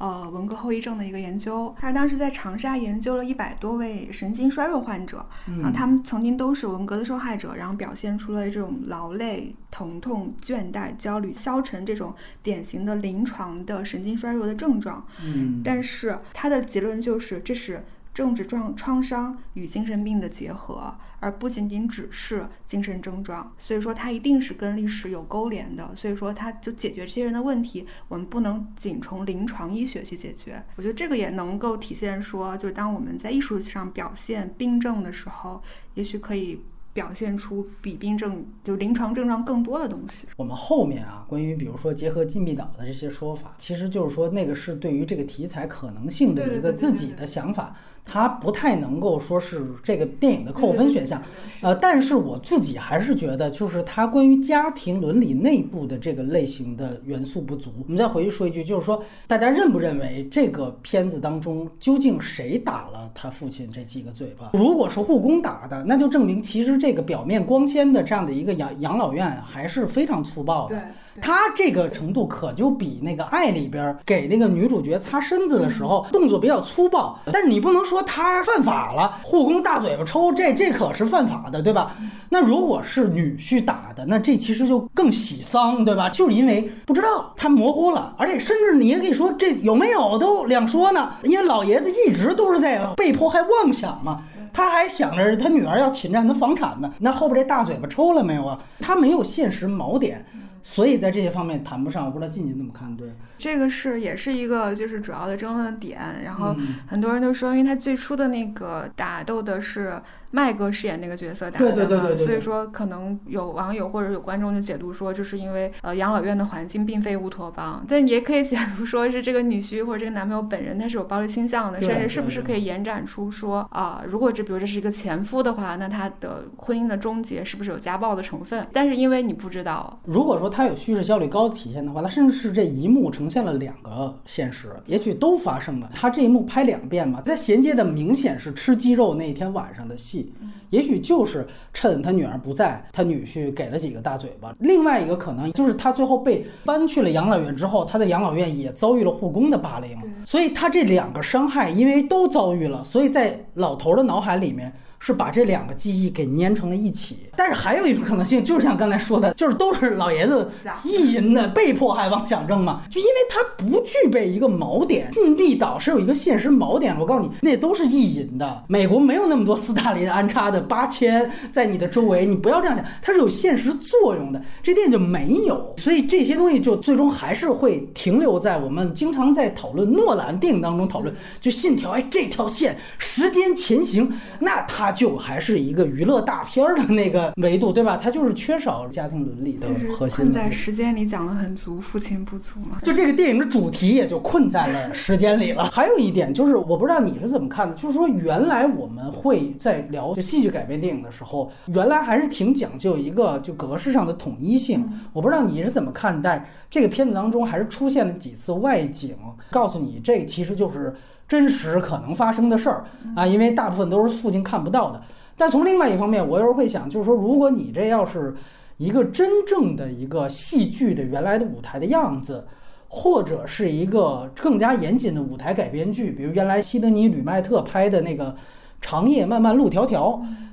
[0.01, 5.19] 呃，文革后遗症的一个研究，他当时在长沙研究了一百多位神经衰弱患者，
[5.63, 15.05] 啊，他们曾经都是文革的受害者，然后表现出了这种劳累、疼痛、倦怠、焦虑、消沉这种典型的临床的神经衰弱的症状。
[15.23, 17.83] 嗯，但是他的结论就是，这是。
[18.13, 25.95] 政治创创伤与精神病的结合，而不仅仅只是精神症状，所以说它一定是跟历史有勾连的。
[25.95, 30.63] 所以说，它就解决这些人的问题，我们不能仅从临床医学去解决。
[30.75, 35.61] 我觉得这个也能够体现说，就是当我们在艺术上表现病症的时候，
[35.93, 36.61] 也许可以。
[36.93, 40.27] 表现出比病症就临床症状更多的东西。
[40.35, 47.73] 我们后面啊，关于比如说结合禁闭岛的这些说法，其实就是说那个是对于这个题材可能性的一个自己的想法，
[48.03, 51.21] 它不太能够说是这个电影的扣分选项。
[51.61, 57.71] 呃，但是我自己还是觉得，就是它关于家庭伦理内部的这个类型的元素不足。
[57.83, 64.49] 我们再回去说一句，就是说大家认不认为这个片子当中究竟谁打了他父亲这几个嘴巴？
[64.53, 66.71] 如果是护工打的，那就证明其实。
[66.81, 70.81] 这个表面光鲜的这样的一个养养老院还是非常粗暴的，
[71.19, 81.95] 他这个程度可就比那个爱里边给那个女主角擦身子的时候动作比较粗暴，但是你不能说他犯法了，护工大嘴巴抽，这这可是犯法的，对吧？
[82.29, 86.07] 那如果是女婿打的，那这其实就更喜丧，对吧？
[86.07, 94.23] 就是因为不知道他模糊了，而且甚至你也可以说这有没有都两说呢，因为老爷子一直都是在被迫害妄想嘛。
[94.53, 98.59] 他还想着他女儿要侵占他房产呢，那后边这大嘴巴抽了没有啊？
[98.81, 100.25] 他没有现实锚点，
[100.63, 102.05] 所以在这些方面谈不上。
[102.05, 102.95] 我不知道静静怎么看？
[102.97, 103.07] 对，
[103.37, 105.99] 这个是也是一个就是主要的争论的点。
[106.23, 106.55] 然后
[106.87, 110.01] 很多人都说，因为他最初的那个打斗的是。
[110.33, 128.65] 麦哥饰演那个角色打的嘛，所以说可能有网友或者有观众就解读说，就是因为呃养老院的环境并非乌托邦，但也可以解读说是这个女婿或者这个男朋友本人他是有暴力倾向的，甚至是不是可以延展出说啊，如果这比如这是一个前夫的话，那他的婚姻的终结是不是有家暴的成分？
[128.71, 135.89] 但是因为你不知道，如果说它有叙事效率高的体现的话，它甚至是这一幕呈现了两个现实，也许都发生了。
[135.95, 140.33] 它这一幕拍两遍嘛，它衔接的明显是吃鸡肉那一天晚上的戏，
[140.69, 144.53] 也许就是趁他女儿不在，他女婿给了几个大嘴巴。
[144.59, 154.71] 另外一个可能就是他最后被搬去了养老院之后，他在养老院也遭遇了护工的霸凌，所以他这两个伤害因为都遭遇了，所以在老头的脑海里面。
[155.03, 160.47] 是把这两个记忆给粘成了一起，但是还有一种可能性，就是像刚才说的，就是都是老爷子
[160.83, 168.63] 意淫的被迫害妄想症嘛，就因为他不具备一个锚点，禁闭岛是有一个现实锚点，我告诉你，那都是意淫的。
[168.67, 174.39] 美国没有那么多斯大林安插的八千在你的周围，你不要这样想，它是有现实作用的。
[174.61, 184.07] 这电影就没有，所以这些东西就最终还是会停留在我们经常在讨论诺兰电影当中讨论，就信条，哎，这条线时间前行，
[184.39, 184.61] 那
[184.91, 185.01] 他。
[185.01, 187.97] 就还是一个娱乐大片儿的那个维度，对吧？
[187.97, 190.25] 它就是缺少家庭伦理的核心。
[190.25, 192.77] 困在时间里讲的很足，父亲不足嘛。
[192.83, 195.63] 就 这个电影的主题也就困在了时间里了。
[195.63, 204.87] 还有一点就是，我不知道你是怎么看的，就是说原来我们会在聊就戏剧改编电影的时候，原来还是挺讲究一个就格式上的统一性。
[205.13, 209.15] 我不知道你是怎么看待这个片子当中还是出现了几次外景，
[209.49, 210.93] 告诉你这其实就是。
[211.31, 212.83] 真实可能发生的事儿
[213.15, 215.01] 啊，因为大部分都是父亲看不到的。
[215.37, 218.35] 但从另外一方面，我有时候会想，就是说，如果你这要是
[218.75, 222.45] 一个真正的一个戏剧的原来的舞台的样子，
[222.89, 228.31] 或者是一个更加严谨的舞台改编剧，比如原来西德尼·吕麦特拍的那个
[228.81, 229.93] 《长夜漫漫路迢迢》，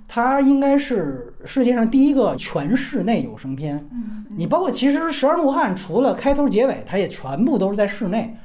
[0.07, 3.85] 它应该是世界上第一个全室内有声片。
[4.37, 8.37] 你包括其实《十二怒汉》，除了开头结尾，它也全部都是在室内。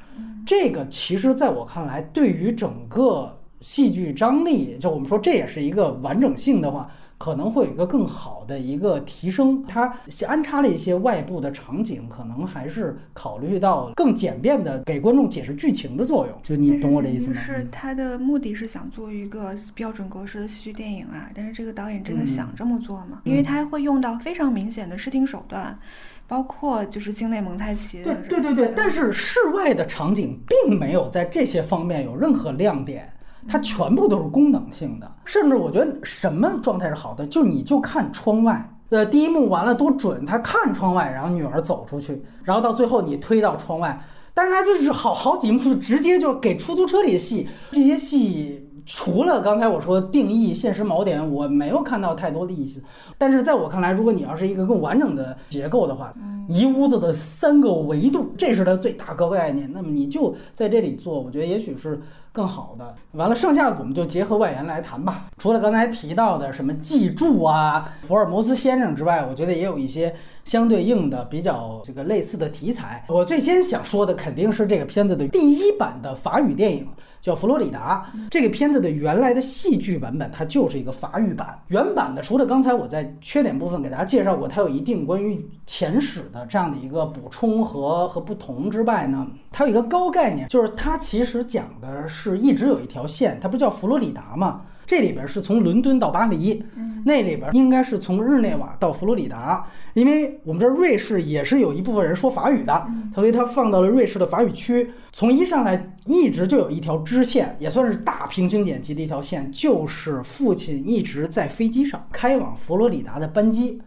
[0.45, 9.63] 这个其实在我看来，对于整个戏剧张力，就我们说这也是一个完整性的话，可能会有一个更好的一个提升。
[9.65, 9.93] 它
[10.27, 16.37] 安插了一些外部的场景，可能还是考虑到更简便的给观众解释剧情的作用。
[16.43, 17.39] 就你懂我的意思吗？
[17.39, 23.21] 是他的目的是想做一个标准格式的戏剧电影啊，但是这个导演真的想这么做吗？
[23.23, 25.79] 因为他会用到非常明显的视听手段。
[26.27, 33.13] 包括就是境内蒙太奇，对对对对，但是室外的场景并没有在这些方面有任何亮点，
[33.47, 35.11] 它全部都是功能性的。
[35.25, 44.01] 甚至我觉得什么状态是好的，就你就看窗外，呃，第一幕完了多准，他看窗外，然后女儿走出去，然后到最后你推到窗外，
[44.33, 48.62] 但是他就是好好几幕直接就是给出租车里的戏，这些戏。
[48.85, 52.81] 除了刚才我说定义现实锚点，我没有看到太多的意思。
[53.17, 56.13] 但是在我看来，如果你要是一个更完整的结构的话，
[56.49, 59.71] 一屋子的三个维度，这是它最大个概念。
[59.73, 62.01] 那么你就在这里做，我觉得也许是
[62.33, 62.93] 更好的。
[63.13, 65.27] 完了，剩下的我们就结合外延来谈吧。
[65.37, 70.13] 除了刚才提到的什么记住啊、福尔摩斯先生之外，我觉得也有一些
[70.43, 73.05] 相对应的比较这个类似的题材。
[73.07, 76.87] 我最先想说的肯定是这个片子的第一版的法语电影。
[77.23, 81.57] 叫《佛罗里达》这个片子的原来的戏剧版本，它就是一个法语版。
[81.69, 94.59] 原版的除了刚才我在缺点部分给大家介绍过，它有一定关于前史的这样的一个补充和和不同之外呢，它有一个高概念，就是它其实讲的是一直有一条线，它不叫佛罗里达吗？
[94.85, 96.63] 这里边是从伦敦到巴黎，
[97.05, 104.89] 那里边应该是从日内瓦到佛罗里达，因为我们这瑞士也是有一部分人说法语的，所以它放到了瑞士的法语区。
[105.11, 113.79] 从一上来一直就有一条支线，也算是大平行剪辑的一条线，就是父亲一直在飞机上开往佛罗里达的班机。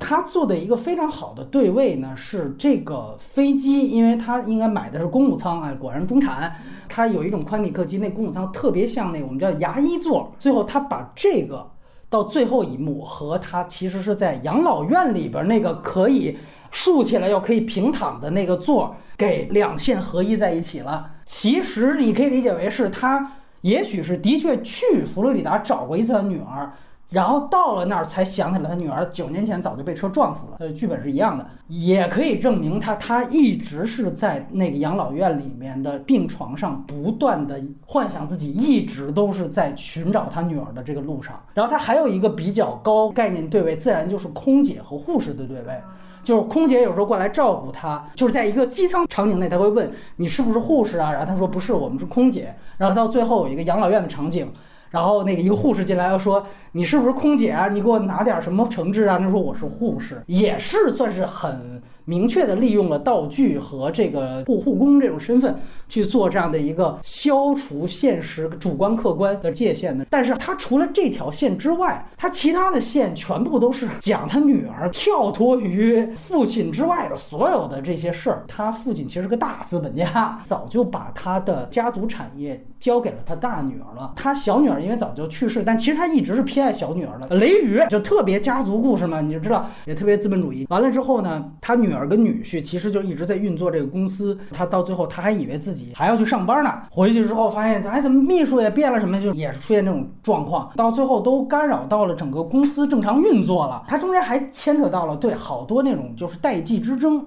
[0.00, 6.52] 他做的一个非常好的对位呢，是这个飞机，因为他应该买的是公务舱，哎，果然中产。
[6.88, 10.31] 他有一种宽体客机，那公务舱特别像那个我们叫牙医座。
[10.42, 11.70] 最后他把这个
[12.10, 16.36] 到最后一幕和他其实是在养老院里边那个可以
[16.72, 18.96] 竖起来又可以平躺的那个座。
[19.14, 21.12] 给两线合一在一起了。
[21.24, 26.72] 其实你可以理解为是他，也许是的确去佛罗里达找过一次他女儿，
[27.12, 30.56] 然后到了那儿才想起来他女儿九年前早就被车撞死了。
[30.60, 41.38] 呃，剧本是一样的，也可以证明他他一直是在那个养老院里面的病床上，不断的幻想自己一直都是在寻找他女儿的这个路上。
[41.54, 45.78] 然后他还有一个比较高概念对位，自然就是空姐和护士的对位。
[46.24, 51.10] 就是空姐有时候过来照顾他，就是在一个机舱场景内，他会问你是不是护士啊？
[51.10, 52.54] 然后他说不是，我们是空姐。
[52.78, 54.48] 然后到最后有一个养老院的场景，
[54.92, 57.66] 然后那个一个护士进来要说你是不是空姐啊？
[57.66, 59.18] 你给我拿点什么橙汁啊？
[59.18, 61.82] 他说我是护士，也是算是很。
[62.04, 78.44] 明确的利用了道具和这个护护工这种身份去做这样的一个消除现实主观客观的界限的，但是他除了这条线之外，他其他的线全部都是讲他女儿跳脱于父亲之外的所有的这些事儿。
[78.48, 84.12] 他父亲其实是个大资本家，早就把他的家族产业交给了他大女儿了。
[84.16, 87.36] 他小女儿因为早就去世，但其实他一直是偏爱小女儿的。
[87.36, 90.66] 雷雨就特别家族故事嘛，你就知道也特别资本主义。
[90.68, 91.91] 完了之后呢，他女。
[91.92, 103.84] 女儿跟女婿其实就一直在运作这个公司，他到最后他还以为自己还要去上班呢，回去之后发现，哎，怎么秘书也变了什么，就也是出现这种状况，到最后都干扰到了整个公司正常运作了。
[103.86, 107.22] 他中间还牵扯到了对好多那种就是代际之争，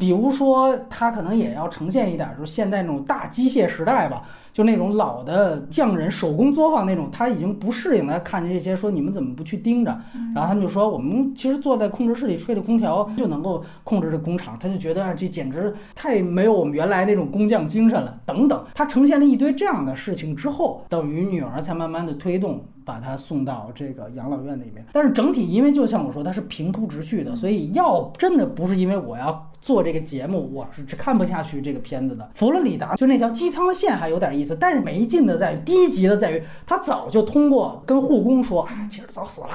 [0.00, 4.22] 比如说他可能也要呈现一点，就是现在那种大机械时代吧。
[4.56, 8.18] 就那种老的匠人手工作坊那种，他已经不适应了。
[8.20, 9.90] 看见这些，说你们怎么不去盯着？
[10.34, 14.56] 然后他们就说，我们其实坐在控制室里吹着空调就能够控制这工厂。
[14.58, 18.14] 他就觉得啊，这简直太没有我们原来那种工匠精神了。
[18.24, 24.82] 等等，他呈现了一堆这样的事情之后，等于女儿才慢慢的推动，把他送到这个养老院里面。
[24.92, 29.50] 但是整体，因为就像我说，它是平铺直叙的，所以要真的不是因为我要。
[29.58, 32.30] 做这个节目，我是看不下去这个片子的。
[32.36, 39.48] 佛罗里达就那条机舱的线还有点意思，但是没劲的在于低级的在于，他早就通过跟护工说，哎，其实早死了，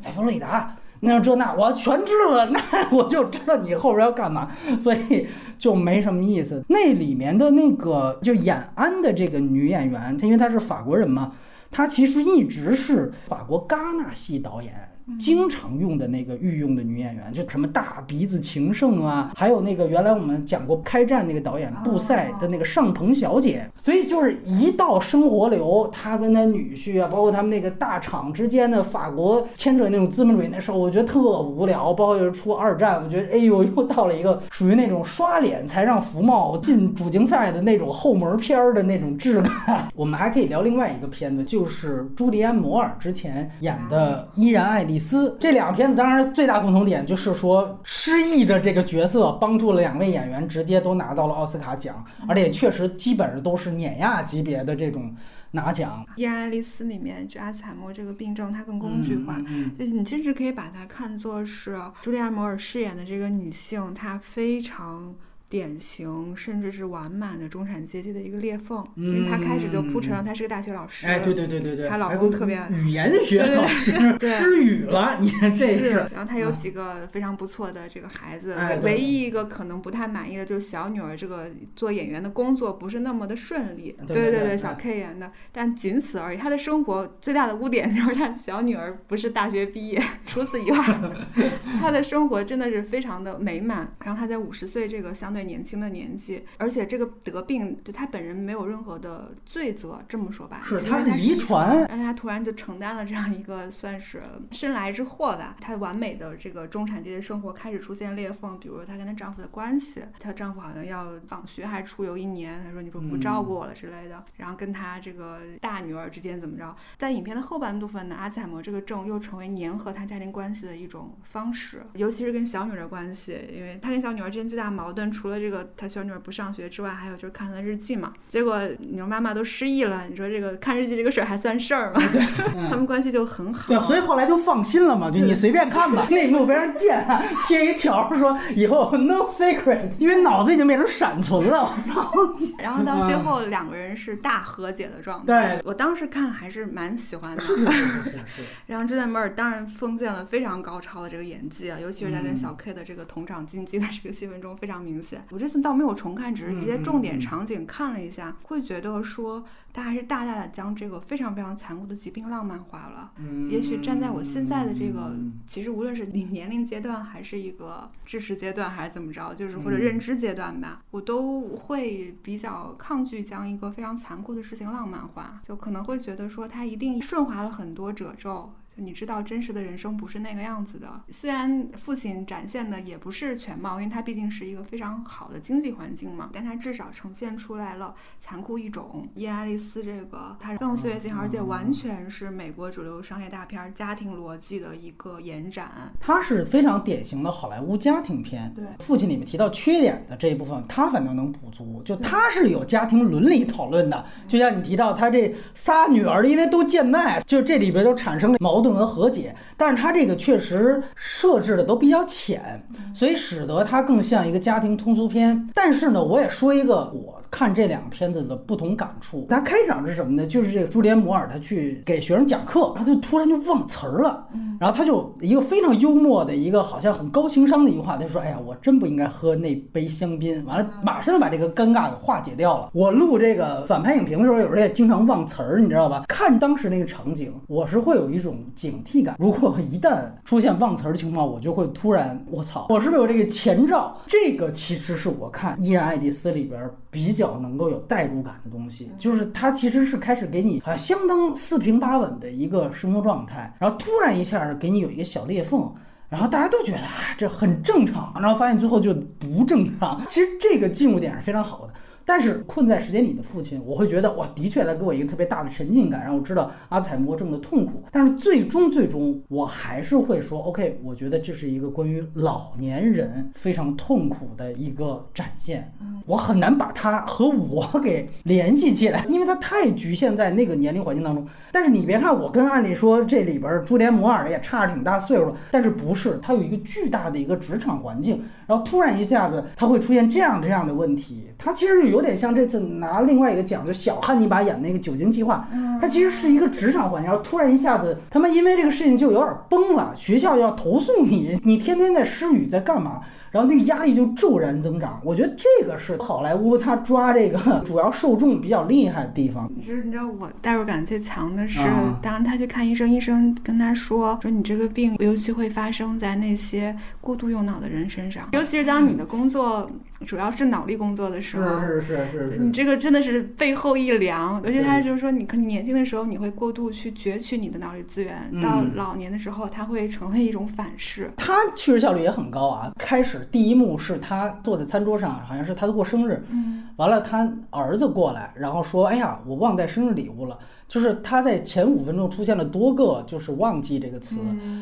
[0.00, 2.60] 在佛罗里达，那这那我全知道了，那
[2.96, 4.48] 我就知道你后边要干嘛，
[4.80, 5.26] 所以
[5.58, 6.64] 就没什么意思。
[6.68, 11.32] 那里面的那个就演安的这个女演员，她因为她是法国人嘛，
[11.70, 14.99] 他其实一直是法国戛纳系导演。
[15.18, 31.90] 经常用的那个御用的女演员，就什么大鼻子情圣啊，还有那个原来我们讲过开战那个导演布赛的那个上棚小姐，所以就是一到生活流，他跟他女婿啊，包括他们那个大厂之间的法国牵扯那种资本主义那时候，我觉得特无聊。
[31.90, 39.88] 包括就是出二战，我觉得哎呦， 又到了一个属于那种刷脸才让福茂进主竞赛的那种后门片儿的那种质感。
[39.94, 44.98] 我们还可以聊另外一个片子，就是朱迪安摩尔之前演的《依然爱丽》。
[45.00, 55.12] 斯这两个片子当然最大共同点就是说失忆的这个角色帮助了两位演员直接都拿到了奥斯卡奖，而且确实基本上都是碾压级别的这种
[55.52, 56.06] 拿奖。
[56.14, 59.36] 依然爱丽丝里面就阿兹海默这个病症，它更工具化，
[59.78, 65.14] 就你甚至可以把它看作是朱莉安·摩尔饰演的这个女性，她非常。
[65.50, 73.90] 典型甚至是完满的中产阶级的一个裂缝，因为他开始就铺陈了，他是个大学老师，哎，对对对对对，她老公特别语言学老师，
[74.22, 76.06] 失语了，你看这是。
[76.14, 86.38] 然后他有几个非常不错的这个孩子，唯一一个可能不太满意的就是小女儿这个做演员的工作不是那么的顺利，对对对，小 K 演的，但仅此而已。
[86.38, 90.78] 他的生活最大的污点 就是他小女儿不是大学毕业，除此以外，
[91.82, 93.92] 他的生活真的是非常的美满。
[94.04, 95.39] 然后他在五十岁这个相对。
[95.44, 105.56] 年轻的年纪，而且这个得病，就他本人没有任何的罪责，这么说吧，是他是遗传，让他突然就承担了这样一个算是身来之祸吧。
[105.60, 114.24] 她完美的这个中产阶级生活开始出现裂缝，比如她跟她丈夫的关系，她丈夫好像要访学还出游一年，她说你说不照顾我了之类的。
[114.36, 125.29] 然后跟她这个大女儿之间怎么着，在影片的后半部分呢，阿兹海默这个症又成为粘合她家庭关系的一种方式，尤其是跟小女儿的关系，因为她跟小女儿之间最大的矛盾除了。
[125.30, 128.12] 除了这个他小女儿不上学之外，还有就是看他的日记嘛。
[128.26, 132.02] 结果你说妈妈都失忆了，你说这个看日记这个事儿还算事儿吗？
[132.10, 132.20] 对，
[132.68, 133.68] 他们关系就很好。
[133.68, 136.04] 对，所以后来就放心了嘛，就你随便看吧。
[136.10, 137.06] 那一幕非常贱，
[137.46, 141.62] 贴一条说以后 no secret，因为脑子已经变成闪存了。
[141.62, 142.12] 我操！
[142.58, 145.58] 然后到最后两个人是大和解的状态。
[145.58, 147.40] 对，我当时看还是蛮喜欢的。
[147.40, 148.42] 是是是是。
[148.66, 155.19] 然后朱丹梅尔当然奉献了非常高超的这个演技啊，尤其是在跟小 K 的这个同场竞技的这个戏份中非常明显。
[155.30, 159.44] 我这次倒没有重看，只是一些重点场景看了一下，会觉得说。
[159.72, 163.12] 他还是大大的将这个非常非常残酷的疾病浪漫化了。
[163.18, 165.16] 嗯，也许站在我现在的这个，
[165.46, 178.52] 其实无论是你年龄阶段，还是一个知识阶段，还是怎么着，就是或者认知阶段吧，我都会比较抗拒将一个非常残酷的事情浪漫化，就可能会觉得说他一定顺滑了很多褶皱。
[178.80, 180.88] 你知道真实的人生不是那个样子的。
[181.10, 189.06] 虽然父亲展现的也不是全貌，因为他毕竟是一个非常好的经济环境嘛，但他至少呈现出来了残酷一种。
[189.14, 195.92] 伊爱丽丝这个，它更岁月静好，而且完全是美国主流商业大片家庭逻辑的一个延展。
[196.00, 198.50] 它是非常典型的好莱坞家庭片。
[198.54, 201.82] 对，父亲里面提到缺点的这一部分，他反倒能补足。
[201.84, 208.69] 就他是有家庭伦理讨论的，就像你提到他这仨女儿，因为都贱卖，就这里边都产生了矛盾。
[208.70, 212.62] 盾和和解，但是他这个确实设置的都比较浅，
[212.94, 215.48] 所以使得它更像一个家庭通俗片。
[215.54, 217.19] 但是呢，我也说一个我。
[217.30, 220.26] 看这两个片子的不同感触，它开场是什么呢？
[220.26, 224.26] 就是这个朱莲摩尔他去给学生讲课，然后就突然就忘词儿了，
[224.58, 232.68] 然后他就一个非常幽默的一个好像很高情商的一句话，他说：“哎呀，我真不应该喝那杯香槟。”完了，马上把这个尴尬给化解掉了。
[232.72, 236.04] 我录这个反派影评的时候，有时候也经常忘词儿，你知道吧？
[236.08, 239.14] 看当时那个场景，我是会有一种警惕感。
[239.18, 243.96] 如果一旦出现忘词儿的情况，我就会突然，我操，我是不是有这个前兆？
[244.06, 247.30] 这个其实是我看《依然爱丽丝》里边比较。
[247.40, 255.72] 能够有代入感的东西，就是它其实是开始给你啊相当四平八稳的一个生活状态，然后突然一下给你有一个小裂缝，
[256.08, 260.04] 然后大家都觉得啊这很正常，然后发现最后就不正常。
[260.06, 261.72] 其实这个进入点是非常好的。
[262.12, 267.84] 但是困在时间里的父亲，我会觉得哇，的确他给我一个特别大的沉浸感，让我知道阿兹海默症的痛苦。
[267.92, 275.72] 但是最终最终，我还是会说， OK，我觉得这是一个关于老年人非常痛苦的一个展现。
[276.04, 281.24] 我很难把它和我给联系起来，因为它太局限在那个年龄环境当中。
[281.52, 291.99] 但是你别看我跟按理说这里边朱莲摩尔也差着挺大岁数了，但是不是，他有一个巨大的一个职场环境，然后突然一下子他会出现这样这样的问题，他其实有。
[292.00, 295.46] 有点像这次拿另外一个奖，就小汉尼拔演那个《酒精计划》，
[295.80, 303.00] 他其实是一个职场环境，然后突然一下子，他们因为这个事情就有点崩了，学校要投诉你，你天天在失语，在干嘛？
[303.30, 309.48] 然后那个压力就骤然增长，我觉得这个是好莱坞他抓这个主要受众比较厉害的地方。
[309.64, 311.60] 就是你知道我代入感最强的是，
[312.02, 319.70] 当他去看医生，医生跟他说说你这个病尤其会发生在那些过度用脑的人身上，尤其是当你的工作
[320.06, 324.42] 主要是脑力工作的时候，是是是是，你这个真的是背后一凉。
[324.44, 331.10] 尤其他就是说，你可能年轻的时候你会过度去攫取你的脑力资源，到老年的时候它会成为一种反噬。
[331.16, 333.26] 他去世效率也很高啊，开始。
[333.30, 340.38] 第一幕是他坐在餐桌上，好像是他的过生日，嗯，完了他儿子过来，然后说：“哎呀，我忘带生日礼物了。”
[340.70, 344.18] 就是他在前五分钟出现了多个，就是忘记这个词，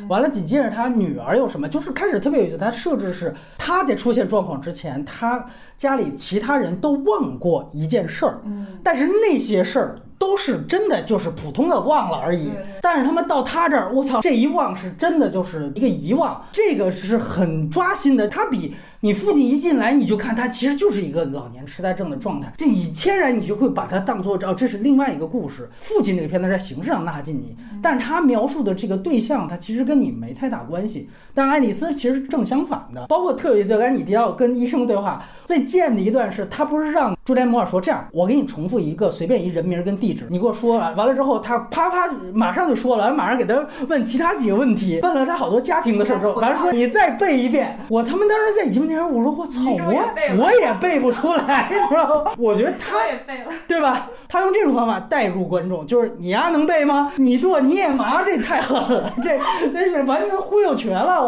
[0.08, 5.44] 完了紧接着他女儿有什么，就是开始特别有意思，他设置是他在出现状况之前，他
[5.76, 8.40] 家里其他人都忘过一件事儿，
[8.82, 9.98] 但是那些事儿。
[10.18, 12.50] 都是真的，就是普通的忘了而已。
[12.82, 18.26] 但是他们到他这儿，我操，这一忘是真的，就是一个遗忘，这个是很抓心的。
[18.28, 22.52] 他比你父亲一进来，你就看他其实就是一个老年痴呆症的状态。
[22.56, 25.70] 这你天然你就会把它当做哦，这是另外一个故事。
[25.78, 31.08] 父亲这个片子在形式上拉近你，但是他描述的这个对象，他其实跟你没太大关系。
[31.34, 47.78] 但爱丽丝其实正相反的，包括特别就刚才你提到跟医生对话最贱的一段是，他不是让朱莲摩尔说这样，我给你重复一个随便一人名跟地址，你给我说完了之后，他啪啪马上就说了，马上给他问其他几个问题，问了他好多家庭的事儿之后，完了说你再背一遍。
[47.88, 52.32] 我他妈当时在你面前，我说我操，我我也背不出来，你知道吗？
[52.38, 54.08] 我觉得他也背了，对吧？
[54.28, 57.12] 他用这种方法带入观众，就是你丫能背吗？
[57.16, 59.38] 你做你也麻，这太狠了，这
[59.70, 61.26] 真是完全忽悠瘸了。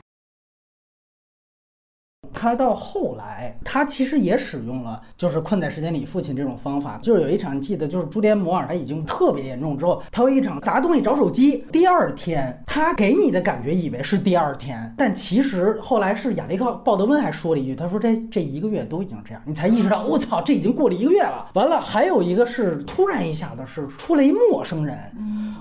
[2.33, 6.99] 他到后来，他其实也使用了，就是困在时间里父亲这种方法。
[7.03, 11.65] 就是有一场记得，就是朱迪摩尔他已经特别严重之后，他有一场砸东西找手机。
[11.73, 21.51] 第二天，他给你的感觉以为是第二天，但其实后来是亚历克鲍德温还说了一句，他说这这一个月都已经这样，你才意识到我操，这已经过了一个月了。
[21.55, 24.97] 完了，还有一个是突然一下子是出来一陌生人，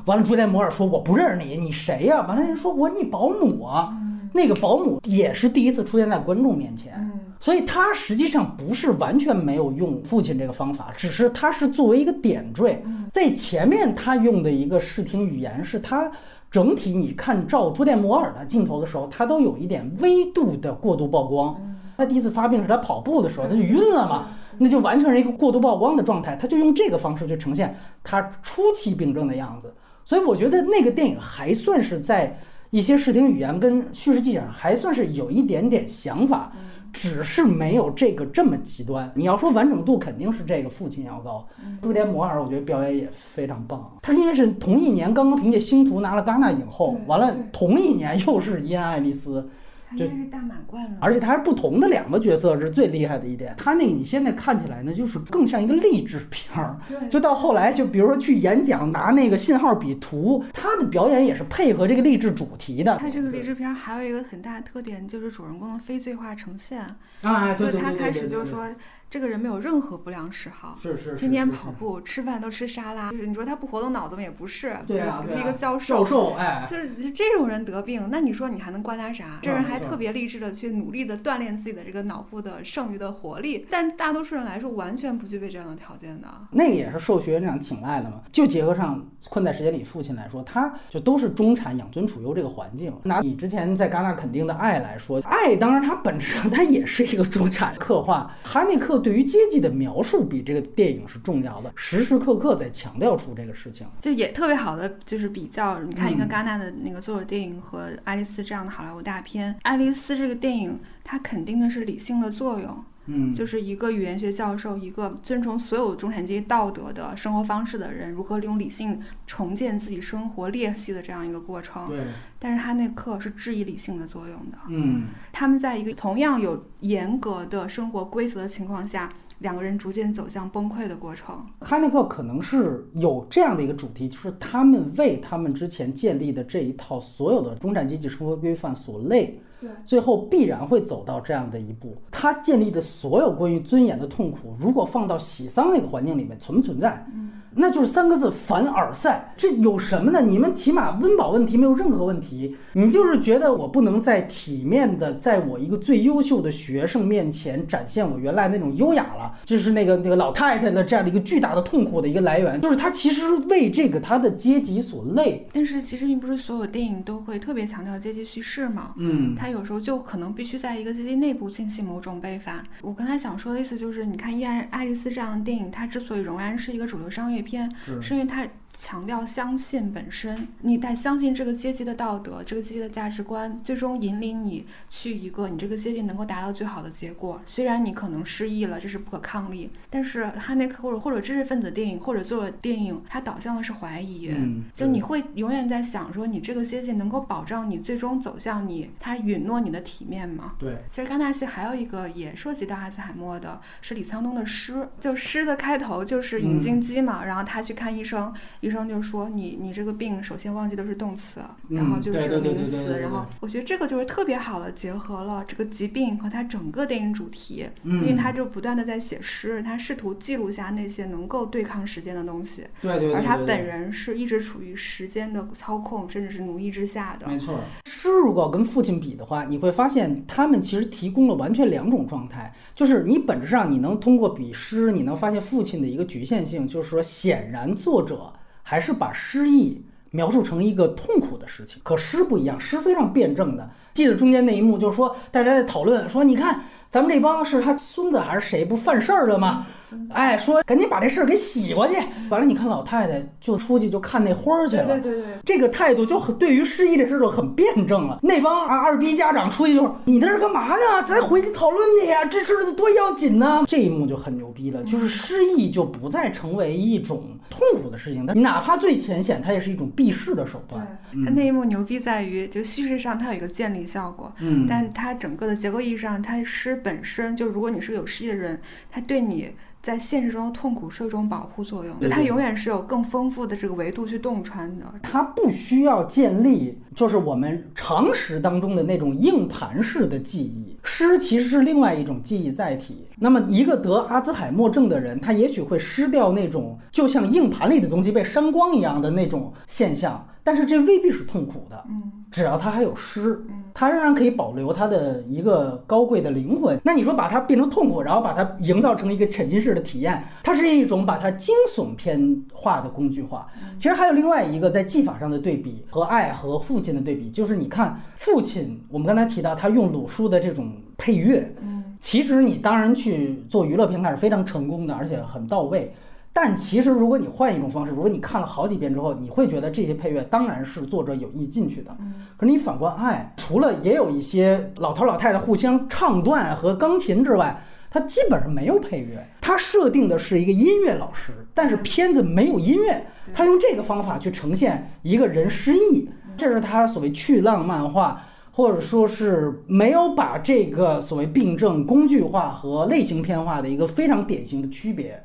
[0.06, 2.26] 完了朱迪摩尔说我不认识你，你谁呀？
[2.28, 3.94] 完了人说我你保姆啊。
[4.32, 16.12] 那个保姆也是第一次出现在观众面前，所以他实际上不是完全没有用父亲这个方法，只是他是作为一个点缀，在前面他用的一个视听语言是他
[16.52, 21.60] 整体你看照朱电摩尔的镜头的时候，他都有一点微度的过度曝光。
[21.98, 24.28] 他第一次发病是他跑步的时候，他就晕了嘛，
[24.60, 29.74] 那就完全是一个过度曝光的状态，他就用这个方式去呈现他初期病症的样子。
[30.06, 32.40] 所以我觉得那个电影还算是在。
[32.72, 36.52] 一些视听语言跟叙事技巧还算是有一点点想法，
[36.94, 39.12] 只是没有这个这么极端。
[39.16, 41.48] 你要说完整度，肯定是这个父亲要高。
[41.82, 43.92] 朱迪摩尔，我觉得表演也非常棒。
[44.04, 49.50] 他应该是同一年刚刚凭借《星途》拿了戛纳影后，完了同一年又是伊恩·爱丽丝。
[49.94, 53.54] 应该是大满贯了，而且他是不同的两个角色，是最厉害的一点。
[53.58, 56.78] 他那个你现在看起来呢，就是更像一个励志片儿。
[56.88, 62.98] 对，就到后来，就比如说去演讲拿那个信号笔图，他的表演也是配合这个励志主题的。
[62.98, 66.84] 他这个励志片还有一个很大的特点，就是主人公的非罪化呈现。
[67.24, 67.54] 啊。
[67.56, 68.68] 就他开始就是说。
[69.10, 74.22] 这个人没有任何不良嗜好，是是，天天跑步，吃饭都吃沙拉，就是你说他不活动脑子吗？
[74.22, 79.40] 也不是，对啊，是一个教授，教授，哎，就是这种人得病，那你说你还能怪他啥？
[79.42, 86.28] 这人还特别励志的去努力的锻炼自己的这个脑部的剩余的活力，但大多数人来说完全不具备这样的条件的。
[86.52, 88.22] 那也是受学院长青睐的嘛？
[88.32, 92.94] 就结合上困在时间里父亲来说，他就都是中产养尊处优这个环境。
[93.04, 98.32] 拿你之前在戛纳肯定的爱来说，爱当然它本质上它也是一个中产刻画。
[98.44, 122.00] 哈内克对于阶级的描述比这个电影是重要的，时时刻刻在强调出这个事情，就也特别好的就是比较，你看一个戛纳的那个作者电影和《爱丽丝》这样的好莱坞大片，《爱丽丝》这个电影它肯定的是理性的作用，嗯，就是一个语言学教授，一个遵从所有中产阶级道德的生活方式的人，如何利用理性重建自己生活裂隙的这样一个过程，对。
[122.38, 129.12] 但是哈内克是质疑理性的作用的，嗯，他们在一个同样有严格的生活规则的情况下。
[129.40, 131.46] 两个人逐渐走向崩溃的过程。
[131.62, 141.96] 哈内克可能是有这样的一个主题，就是他们为他们之前建立的这一套所有的中产阶级生活规范所累，对，最后必然会走到这样的一步。
[142.12, 147.06] 他建立的所有关于尊严的痛苦，如果放到喜丧那个环境里面存不存在？
[147.14, 147.32] 嗯。
[147.60, 149.34] 那就是三个字：凡尔赛。
[149.36, 150.22] 这有什么呢？
[150.22, 152.56] 你们起码温饱问题没有任何问题。
[152.74, 159.34] 你就是觉得我不能在体面的，在我一个最优秀的学生面前展现我原来那种优雅了。
[159.44, 162.60] 这是那个那个老太太的这样的一个巨大的痛苦的一个来源。
[162.62, 165.48] 就是她其实为这个她的阶级所累。
[165.52, 168.94] 但是其实并不是所有电影都会特别强调阶级叙事嘛。
[168.98, 169.36] 嗯。
[169.36, 172.64] 他有时候就可能必须在一个阶级内部进行某种背反。
[172.82, 177.70] 我刚才想说的意思就是，你看《依然爱丽丝》这样的电影，它之所以仍然是一个主流商业片，
[178.02, 178.48] 是因为它。
[178.80, 187.42] 强调相信本身，你得相信这个阶级的道德，这个阶级的价值观，最终引领你去一个你这个阶级能够达到最好的结果。
[187.46, 194.34] 虽然你可能失忆了，这是不可抗力，但是哈内克或者或者知识分子电影或者做电影，它导向的是怀疑，
[194.74, 200.54] 就你会永远在想说，你这个阶级能够保障你最终走向你，他允诺你的体面吗？
[200.58, 200.78] 对。
[200.90, 208.34] 其实戛纳戏还有一个也涉及到阿兹海默的，是李沧东的诗，就诗的开头就是引经机嘛，然后他去看医生。
[208.70, 227.28] 医生就说你你这个病首先忘记的是动词，然后就是名词，然后我觉得这个就是特别好的结合了这个疾病和他整个电影主题，因为他就不断的在写诗，他试图记录下那些能够对抗时间的东西，对对，而他本人是一直处于时间的操控甚至是奴役之下的。
[227.28, 238.32] 没错，诗如果跟父亲比的话，你会发现他们其实提供了完全两种状态，就是你本质上你能通过比诗，你能发现父亲的一个局限性，就是说显然作者。
[238.70, 243.68] 还是把失忆描述成一个痛苦的事情，可诗不一样，诗非常辩证的。
[243.96, 249.66] 记得中间那一幕，就是说大家在讨论，说你看咱们这帮是他孙子还是谁不犯事儿了吗？
[250.10, 251.96] 哎，说赶紧把这事儿给洗过去。
[252.30, 255.00] 完了，你看老太太就出去就看那花儿去了。
[255.00, 258.20] 对对对，这个态度就很对于失忆这事儿就很辩证了。
[258.22, 261.04] 那帮啊二逼家长出去就是你在这干嘛呢？
[261.08, 263.64] 咱回去讨论去呀，这事儿多要紧呢。
[263.68, 271.00] 这一幕就很牛逼了，就是失忆就不再成为一种痛苦的事情，但哪怕最浅显，它也是一种避世的手段。
[271.12, 278.60] 对，它那一幕牛逼在于，就叙事上它有一个建立效果，嗯，但它整个的结构意义上，它诗本身就如果你是个有失忆的人，
[278.92, 279.52] 它对你。
[279.82, 284.94] 在现实中的痛苦是一种保护作用，它永远是有更丰富的这个维度去洞穿的。
[285.02, 290.78] 它不需要建立，就是我们常识当中的那种硬盘式的记忆。
[290.84, 293.08] 诗其实是另外一种记忆载体。
[293.18, 300.26] 那么，一个得阿兹海默症的人，他也许会失掉那种就像硬盘里的东西被删光一样的那种现象。
[300.44, 306.80] 但是这未必是痛苦的，嗯，只要他还有诗，他仍然可以保留它的一个高贵的灵魂。
[306.84, 313.48] 那你说把它变成痛苦，然后把它营造成一个沉浸式的体验，它是一种把它惊悚片化的工具化。
[313.78, 325.94] 其实还有另外一个在技法上的对比和爱和父亲的对比，就是你看父亲，我们刚才提到他用鲁叔的这种配乐，嗯，其实你当然去做娱乐片看是非常成功的，而且很到位。
[326.32, 331.96] 但其实，如果你换一种方式，如果你看了好几遍之后，你会觉得这些配乐当然是作者有意进去的。
[332.38, 337.62] 可是你反观爱，除了也有一些老头老太太互相唱段和钢琴之外，
[337.92, 339.28] 它基本上没有配乐。
[339.42, 343.06] 它设定的是一个音乐老师，但是片子没有音乐。
[343.34, 355.22] 他用这个方法去呈现一个人失忆，这是他所谓去浪漫化，或者说是没有把这个所谓病症工具化和类型片化的一个非常典型的区别。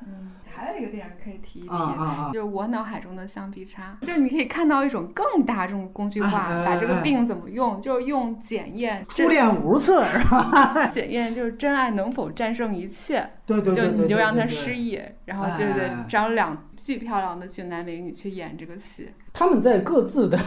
[0.54, 2.32] 还有一个电影可以提一提！
[2.32, 10.86] 就是我脑海中的橡皮擦，就是你可以看到一种更大众的工具化，把这个哎病怎么用，就是用检验初恋五十次是吧？
[10.92, 19.08] 检验就是真爱能否战胜一切，对对对对，就你就让他对对失忆，然后哎就哎哎得找两巨漂亮的俊男美女去演这个戏。
[19.32, 20.38] 他们在各自的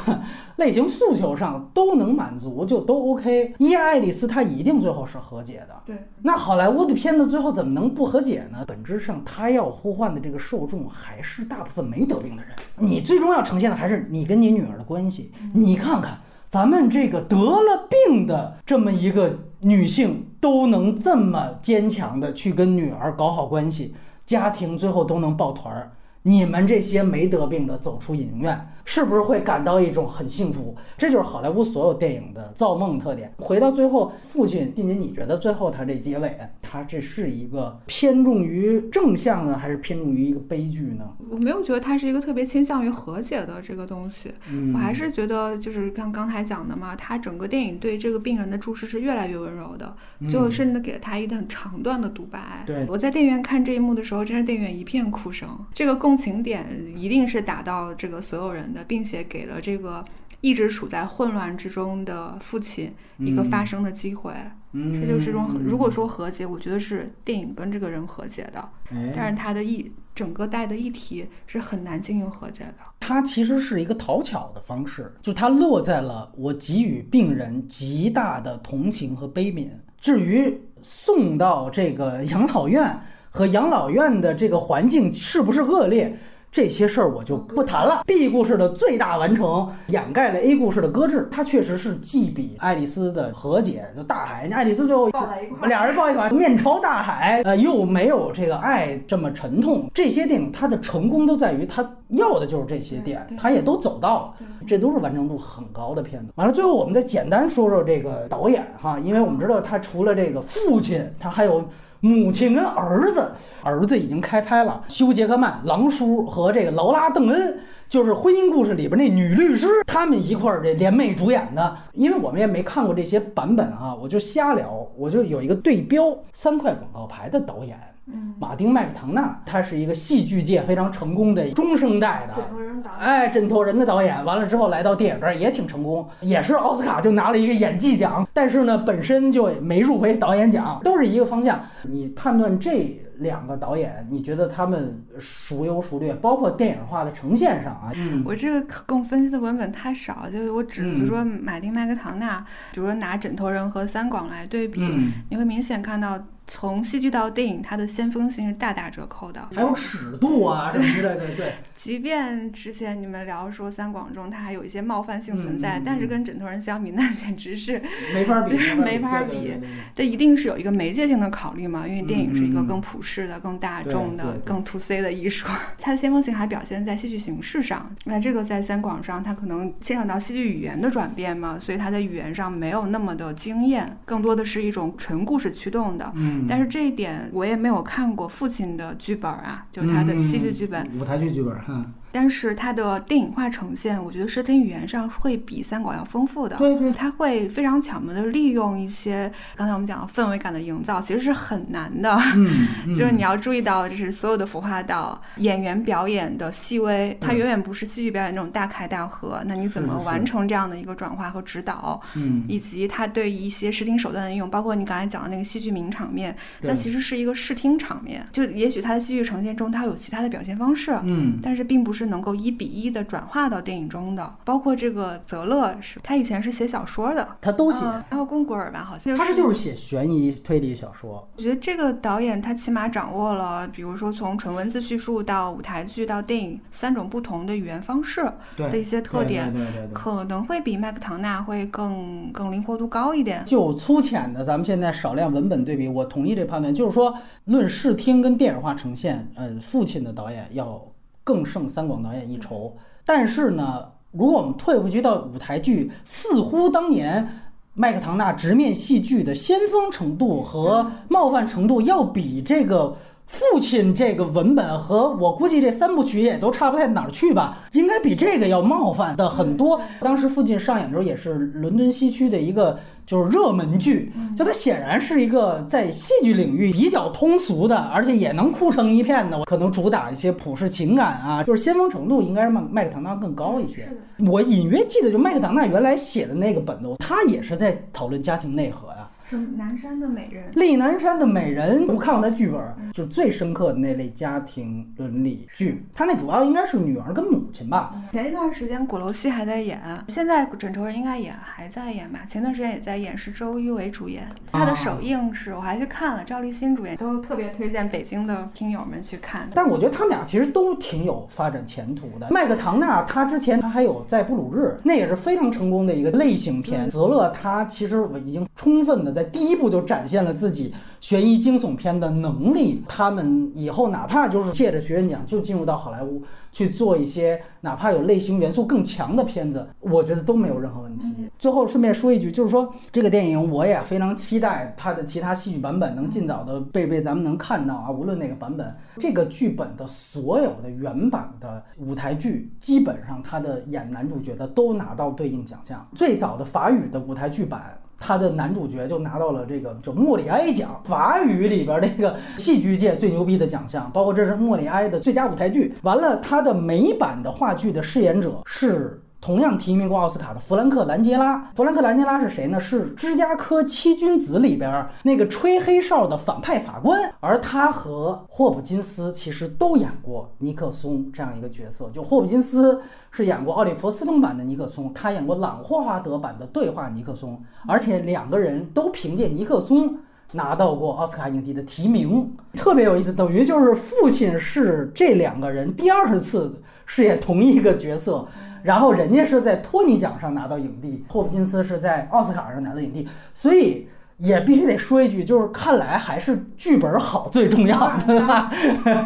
[0.57, 3.55] 类型诉求上都能满足，就都 OK。
[3.57, 5.81] 伊尔爱丽丝她一定最后是和解的。
[5.83, 8.63] 对，那好莱坞的片子最后怎么能不和解呢？
[8.67, 12.51] 本质上，他要呼唤的这个受众还是大部分没得病的人。
[12.75, 15.31] 你最终要呈现的还是你跟你女儿的关系。
[15.55, 25.93] 你看看，咱们这个得了病的这么一个女性，都能这么坚强的去跟女儿搞好关系，家庭最后都能抱团儿。
[26.27, 28.59] 你们这些没得病的走出影院，
[28.89, 30.73] 是不是会感到一种很幸福？
[30.97, 33.29] 这就是好莱坞所有电影的造梦特点。
[33.37, 41.03] 回到最后，父亲，静静，你觉得最后他这结尾，他这是一个偏重于正向呢，还是偏重于一个悲剧呢？
[41.29, 49.93] 我没有觉得它是一个特别倾向于和解的这个东西，嗯，我还是觉得就是像刚才讲的嘛，他整个电影对这个病人的注视是越来越温柔的，
[50.29, 52.63] 最后甚至给了他一段很长段的独白。
[52.65, 55.49] 对我在电影院看这一幕的时候，真是电影院一片哭声。
[55.73, 56.65] 这个共情点
[56.95, 60.03] 一定是打到这个所有人的，并且给了这个
[60.41, 64.33] 一直处在混乱之中的父亲一个发声的机会。
[64.73, 72.75] 嗯，这就是一种，如果说和解，我觉得是电影跟这个人和解的，哎，但是他的议整个带的议题是很难进行和解的。
[72.99, 79.69] 它其实是一个讨巧的方式，就它落在了我给予病人极大的同情和悲悯。
[79.99, 82.99] 至于送到这个养老院
[83.29, 86.19] 和养老院的这个环境是不是恶劣，
[86.51, 88.01] 这些事儿我就不谈了。
[88.05, 99.89] B 故事的最大完成掩盖了 A 故事的搁置，它确实是既比爱丽丝的和解，就大海，爱丽丝最后抱在一块俩人抱一块，面朝大海，呃，又没有这个爱这么沉痛。
[99.93, 106.31] 这些电影它的成功都在于它要的就是这些点它也都走到了，这都是完成度很高的片子。
[106.35, 111.63] 完了，最后我们再简单说说这个导演哈，因为我们知道他除了这个父亲，他还有。
[111.99, 113.31] 母亲跟儿子，
[113.63, 114.83] 儿子已经开拍了。
[114.87, 117.57] 休·杰克曼、狼叔和这个劳拉·邓恩，
[117.89, 121.77] 就是《婚姻故事》里边那女律师，他们一块儿这联袂主演的。
[121.93, 132.99] 因为我们也没看过这些版本啊，我就瞎聊，我就有一个对标三块广告牌的导演，嗯，马丁·麦克唐纳，他是一个戏剧界非常成功的中生代的，枕头人导演。
[132.99, 141.61] 哎，枕头人的导演，完了之后来到电影这儿也挺成功，也是奥斯卡就拿了一个演技奖，但是呢，本身就没入围导演奖，都是一个方向。
[141.83, 146.13] 你判断这两个导演，你觉得他们孰优孰劣？
[146.15, 152.39] 包括电影化的呈现上啊，嗯，我这个可供分析的文本太少，就是我只嗯比如说马丁麦克唐纳，
[152.71, 156.17] 比如说拿枕头人和三广来对比，嗯，你会明显看到
[156.47, 159.47] 从戏剧到电影，它的先锋性是大打折扣的。
[159.53, 167.81] 还有尺度啊什么之类的，对， 即便之前你们聊说三广中它还有一些冒犯性存在，但是跟枕头人相比，那简直是
[168.13, 175.47] 没法比， 就是没法比对对对对对这一定是有一个媒介性的考虑嘛，因为电影是一个更普世的、更大众的对对对、更 to C 的艺术，
[175.77, 177.93] 它的先锋性还表现在戏剧形式上。
[178.05, 186.11] 那这个在三广上，它可能牵扯到戏剧语言的转变嘛，所以它在语言上没有那么的惊艳，更多的是一种纯故事驱动的。
[186.15, 196.57] 嗯，但是这一点我也没有看过父亲的剧本啊，就是他的戏剧剧本，嗯舞台剧剧本，嗯，但是它的电影化呈现，我觉得视听语言上会比三广要丰富的。
[196.57, 202.15] 对对，它会非常巧妙的利用一些刚才我们讲的氛围感的营造，其实是很难的。
[202.35, 209.41] 嗯，嗯 就是你要注意到，就是所有的服化道、演员表演的细微，它远远不是戏剧表演那种大开大合。
[209.45, 218.25] 那你怎么完成这样的一个转化和指导，嗯，以及它对一些视听手段的应用，包括你刚才讲的那个戏剧名场面，那其实是一个视听场面。
[218.31, 220.97] 就也许它的戏剧呈现中，它有其他的表现方式。
[221.03, 238.23] 嗯，但是并不是能够一比一的转化到电影中的，包括这个泽勒是，他以前是写小说的，他都写，嗯还有宫古尔吧，好像是他是就是写悬疑推理小说，我觉得这个导演他起码掌握了，比如说从纯文字叙述到舞台剧到电影三种不同的语言方式
[238.55, 239.93] 的一些特点，对对对对对。
[239.93, 243.43] 可能会比麦克唐纳会更更灵活度高一点。
[243.45, 247.13] 就粗浅的，咱们现在少量文本对比，我同意这判断，就是说，
[247.45, 250.81] 论视听跟电影化呈现，呃，父亲的导演要
[251.27, 252.73] 更胜三广导演一筹。
[253.05, 257.27] 但是呢，如果我们退回去到舞台剧，似乎当年
[257.73, 262.95] 麦克唐纳直面戏剧的先锋程度和冒犯程度，要比这个
[263.27, 269.79] 父亲这个文本和我估计这三部曲也都差不太哪儿去吧，应该比这个要冒犯的很多。
[269.99, 283.89] 当时父亲上演的时候也是伦敦西区的一个就是热门剧，就它显然是一个在戏剧领域比较通俗的，而且也能哭成一片的，可能主打一些普世情感啊，就是先锋程度应该是麦麦克唐纳更高一些。
[284.25, 288.87] 我隐约记得，就麦克唐纳原来写的那个本子，他也是在讨论家庭内核
[289.35, 292.61] 南山的美人，丽南山的美人，我看过他剧本，
[292.93, 295.83] 就是最深刻的那类家庭伦理剧。
[295.93, 297.93] 他那主要应该是女儿跟母亲吧。
[298.13, 302.19] 前一段时间鼓楼西还在演，现在枕头人应该也还在演吧。
[302.25, 304.25] 前段时间也在演，是周一围主演。
[304.53, 309.49] 他的首映是我还去看了，赵立新主演，都特别推荐北京的听友们去看。
[309.53, 312.29] 但我觉得他们俩其实都挺有发展前途的。
[312.31, 316.89] 麦克唐纳他之前他还有在布鲁日，那也是非常成功的一个类型片。
[316.89, 319.16] 泽勒他其实我已经充分的。
[319.17, 320.71] 在第一部就展现了自己
[321.01, 322.83] 悬疑惊悚片的能力。
[322.87, 326.21] 他们以后哪怕就是借着学院奖就进入到好莱坞
[326.51, 331.11] 去做一些哪怕有类型元素更强的片子，我觉得都没有任何问题。
[331.39, 337.89] 最后顺便说一句，就是说这个电影我也非常期待它的其他戏剧版本能尽早的被被咱们能看到啊。
[337.89, 345.87] 无论哪个版本，这个剧本的所有的原版的舞台剧，基本上他的演男主角的都拿到对应奖项。
[345.95, 347.75] 最早的法语的舞台剧版。
[347.99, 355.73] 他的男主角就拿到了这个叫莫里埃奖，法语里边那个戏剧界最牛逼的奖项，包括这是莫里埃的最佳舞台剧。
[355.81, 361.49] 完了，他的美版的话剧的饰演者是同样提名过奥斯卡的弗兰克兰杰拉。
[361.55, 362.59] 弗兰克兰杰拉是谁呢？
[362.59, 372.81] 是《芝加哥七君子》里边那个吹黑哨的反派法官，而他和霍普金斯其实都演过尼克松这样一个角色，就霍普金斯。
[373.09, 379.97] 是演过奥利弗·斯通版的尼克松，他演过朗霍华德版的对话尼克松，而且两个人都凭借尼克松
[380.33, 383.11] 拿到过奥斯卡影帝的提名，特别有意思。
[383.11, 388.27] 等于就是父亲是这两个人第二次饰演同一个角色，
[388.67, 393.87] 然后人家是在托尼奖上拿到影帝，霍普金斯是在奥斯卡上拿到影帝，所以。
[394.19, 398.51] 也必须得说一句，就是看来还是剧本好最重要，对吧？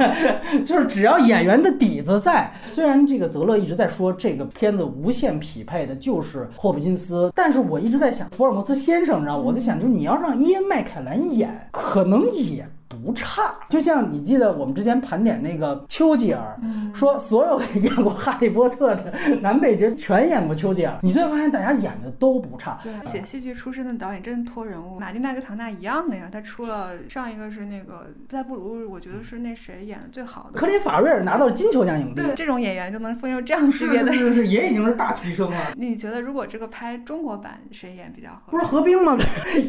[0.65, 12.65] 就是只要演员的底子在，虽然这个泽勒一直在说这个片子无限匹配的就是霍普金斯，但是我一直在想福尔摩斯先生，然后我在想，就是你要让伊恩麦凯兰演，可能也。
[13.03, 16.59] 不差，就像你记得我们之前盘点那个丘吉尔，
[16.93, 22.79] 说所有演过《哈利波特》的男配角全演过丘吉尔，你最后发现大家演的都不差。
[22.83, 26.29] 对，写戏剧出身的导演真托人物，马丁麦克唐纳一样的呀。
[26.31, 30.59] 他出了上一个是那个在布鲁，我觉得是那谁演的最好的。
[30.59, 35.57] 克林法瑞尔拿到了金球奖影帝，这种演员就能封有这样级别的，是是也已经是大提升了。
[35.75, 38.51] 你觉得如果这个拍中国版谁演比较合适？
[38.51, 39.17] 不是何冰吗？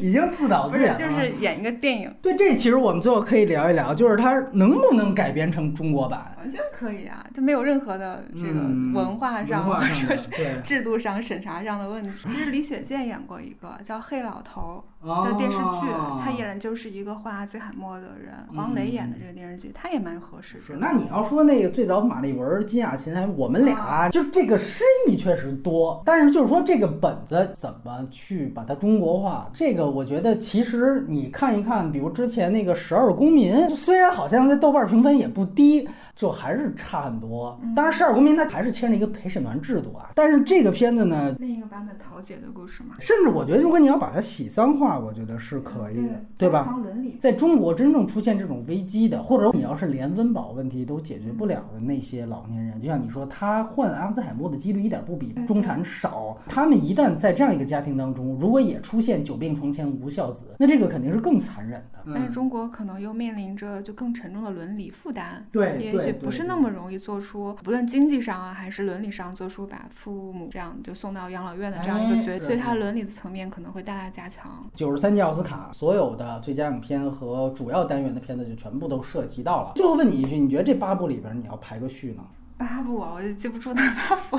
[0.00, 2.14] 已经自导自演了，就是演一个电影。
[2.22, 3.94] 对，这其实我们最后可以聊一聊。
[3.94, 6.34] 就是它能不能改编成中国版？
[6.38, 8.60] 完全可以啊，它没有任何的这个
[8.94, 10.28] 文化上或者说是
[10.62, 12.10] 制度上审查上的问题。
[12.22, 14.84] 其实李雪健演过一个叫《黑老头》。
[15.24, 15.86] 的电视剧，
[16.22, 18.32] 他演的就是一个画阿兹海默的人。
[18.54, 20.58] 黄磊演的这个电视剧，他也蛮合适。
[20.68, 35.88] 的，那你要说那个最早马丽文、金雅琴，我们俩就这个诗意确实多，但是就是说这个本子怎么去把它中国化，这个我觉得其实你看一看，比如之前那个《十二公民》，虽然好像在豆瓣评分也不低。
[36.14, 37.58] 就还是差很多。
[37.74, 40.10] 当然，十二公民它还是牵着一个陪审团制度啊。
[40.14, 42.96] 但是这个片子呢，另一个版本桃姐的故事嘛。
[43.00, 46.74] 甚至我觉得，如果你要把它喜丧化，我觉得是可以的，对吧？
[47.20, 56.38] 在中国真正出现这种危机的，或者你要是连温饱问题都解决不了的那些老年人，就像你说，他患阿兹海默的几率一点不比中产少。
[56.46, 62.00] 他们一旦在这样一个家庭当中，如果也出现久病床前无孝子，那这个肯定是更残忍的。
[62.06, 65.44] 但是中国可能又面临着就更沉重的伦理负担。
[65.50, 66.12] 对也许。
[66.22, 74.64] 不是那么容易做出，不论经济上啊，还是伦理上做出把父母这样就送到养老院的这样一个决所以它伦理的层面可能会大大加强。
[74.82, 79.70] 九十三届奥斯卡所有的最佳影片和主要单元的片子就全部都涉及到了。
[79.76, 82.24] 最后问你一句，你觉得这八部里边你要排个序呢？
[82.58, 84.36] 八部啊，我就记不住那八部。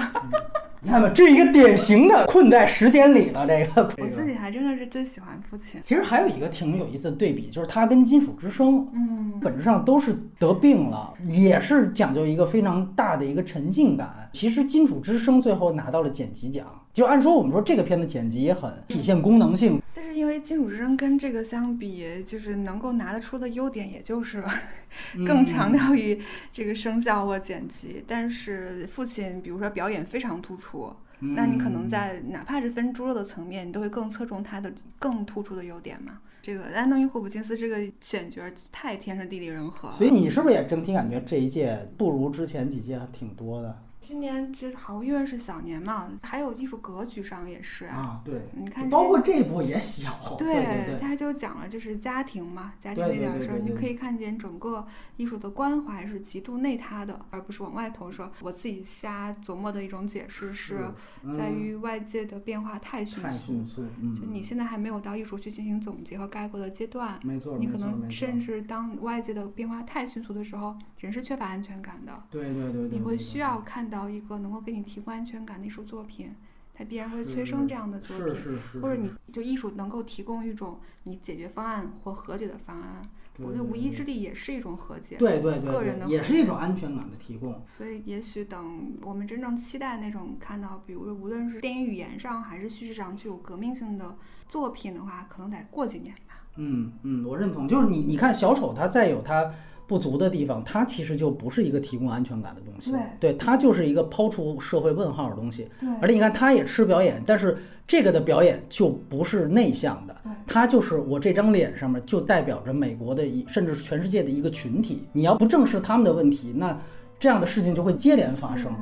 [0.81, 3.47] 你看吧，这一个典型的困在时间里了。
[3.47, 5.79] 这个 我自己还真的是最喜欢父亲。
[5.81, 14.29] 其实还有一个挺有意思的对比，就是他跟《金属之声》，嗯，本质上都是得病了，也是讲究一个非常大的一个沉浸感。
[14.33, 16.65] 其实《金属之声》最后拿到了剪辑奖。
[16.93, 24.43] 就按说我们说这个片子剪辑也很体现功能性，但是因为《金属之声》跟这个相比，就是能够拿得出的优点，也就是
[25.25, 26.21] 更强调于
[26.51, 28.03] 这个声效或剪辑。
[28.05, 30.93] 但是父亲，比如说表演非常突出。
[31.19, 36.19] 那你可能在哪怕是分猪肉的层面，你都会更侧重它的更突出的优点嘛。
[36.41, 38.41] 这个安东尼·霍普金斯这个选角
[38.73, 39.95] 太天时地利人和了。
[39.95, 43.79] 所以你是不是也整体感觉这一届不如之前几届挺多的？
[44.05, 48.21] 今年这好因为是小年嘛，还有艺术格局上也是啊。
[48.25, 50.19] 对，你看，包括这一波也小。
[50.37, 54.85] 对对对，他就讲了就是家庭嘛，家庭那点事儿，你可以看见整个
[55.15, 58.29] 艺术的关怀是极度内塌的，而不是往外投射。
[58.41, 60.91] 我自己瞎琢磨的一种解释是
[61.37, 63.81] 在于外界的变化太迅速，太迅速。
[64.13, 67.17] 就你现在还没有到艺术去进行总结和概括的阶段。
[67.23, 72.21] 没错，你可能甚至当外界的变化太迅速的时候，人是缺乏安全感的。
[72.29, 72.89] 对对对。
[72.89, 73.92] 你会需要看。
[73.93, 76.33] 到一个能够给你提供安全感的艺术作品，
[76.73, 83.07] 它必然会催生这样的作品，或者你就艺术能够提供一种你解决方案或和解的方案。
[83.39, 87.61] 我觉得无一之力也是一种和解，对对对，个人的也是一种安全感的提供。
[87.65, 94.15] 所以也许等我们真正期待那种看到，比如说无论是电影语言上还是叙事上具有革命性的
[94.47, 96.45] 作品的话，可能得过几年吧。
[96.57, 99.53] 嗯嗯，我认同，就是你你看小丑，他再有他。
[99.93, 105.69] 不足的地方，它其实就不是一个提供安全感的东西，对，它就是一个抛出社会问号的东西。
[105.79, 107.55] 对，而且你看，他也吃表演，但是
[107.85, 110.15] 这个的表演就不是内向的，
[110.47, 115.03] 它就是我这张脸上面就代表着美国的一，甚至是全世界的一个群体。
[115.13, 116.75] 你要不正视他们的问题，那
[117.19, 118.73] 这样的事情就会接连发生。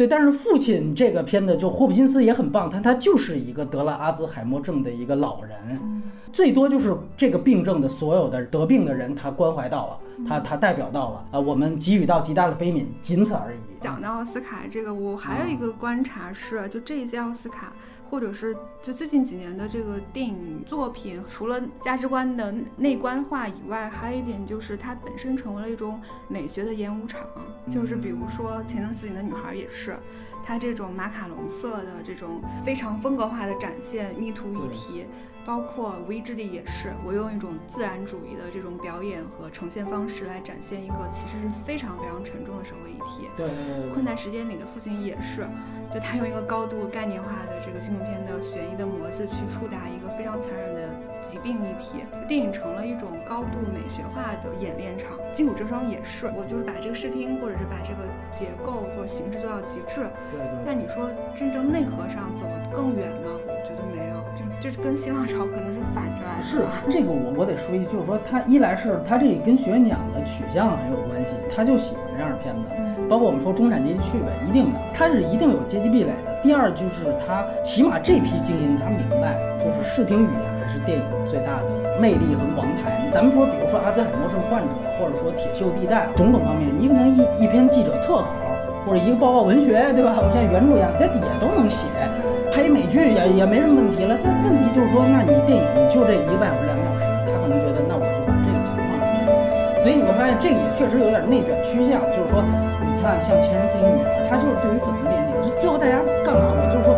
[0.00, 5.78] 对，但是父亲这个片子就霍普金斯也很棒，他他就是一个得了阿兹海默症的一个老人，
[6.32, 13.58] 最多就是这个病症的所有的得病的人，他关怀到了，他他代表到了，呃，我们给予到极大的悲悯，仅此而已。
[13.78, 17.70] 讲到奥斯卡这个，我还有一个观察是，就这一届奥斯卡。
[18.10, 27.20] 或者是就最近几年的这个电影作品，除了价值观的内观化以外，还有一点就是它本身成为了一种美学的演武场。
[27.70, 29.96] 就是比如说《前程似锦的女孩》也是，
[30.44, 35.06] 它这种马卡龙色的这种非常风格化的展现密图一题。
[35.44, 43.28] 包括无意之地也是，我用一种自然主义的这种表演和呈现方式来展现一个其实是非常非常沉重的社会议题。
[43.36, 43.48] 对，
[43.92, 45.48] 困难时间里的父亲也是，
[45.92, 55.18] 就他用一个高度概念化的这个纪录片的悬疑的模子去触达一个非常残忍的疾病议题，电影成了一种高度美学化的演练场。
[55.32, 60.06] 金属之声也是，我就是把这个视听或者是把这个结构或者形式做到极致。
[60.30, 60.40] 对。
[60.64, 63.30] 但你说真正内核上走得更远吗？
[63.34, 64.19] 我觉得没有。
[64.60, 66.42] 就是跟新浪潮可能是反着来的。
[66.42, 72.68] 是这个，我我得说一句，就是说他一来是他这跟学院奖的取向很有关系，他就喜欢这样的片子。
[73.08, 76.30] 包括我们说中产阶级趣味，一定的，他是一定有阶级壁垒的。
[76.42, 83.08] 第二就是他起码这批精英他明白，就是视听语言还是电影最大的魅力和王牌。
[83.10, 88.28] 咱们说，比如说阿兹海默症患者，或者说铁锈地带种种方面，你可能一一篇记者特稿
[88.86, 90.14] 或者一个报告文学，对吧？
[90.16, 91.86] 我们像原著一样，在底下都能写。
[92.50, 99.78] 拍美剧也也没什么问题了，但问题就是说，那你电影就这一个半小时、两个小时，他可能觉得那我就把这个强化出来。
[99.78, 102.02] 所以你会发现，这个也确实有点内卷趋向。
[102.10, 102.42] 就是说，
[102.84, 106.52] 你看像《前任四一女孩》，它就是对于粉红电影，就最后大家干嘛？
[106.52, 106.92] 我就是说，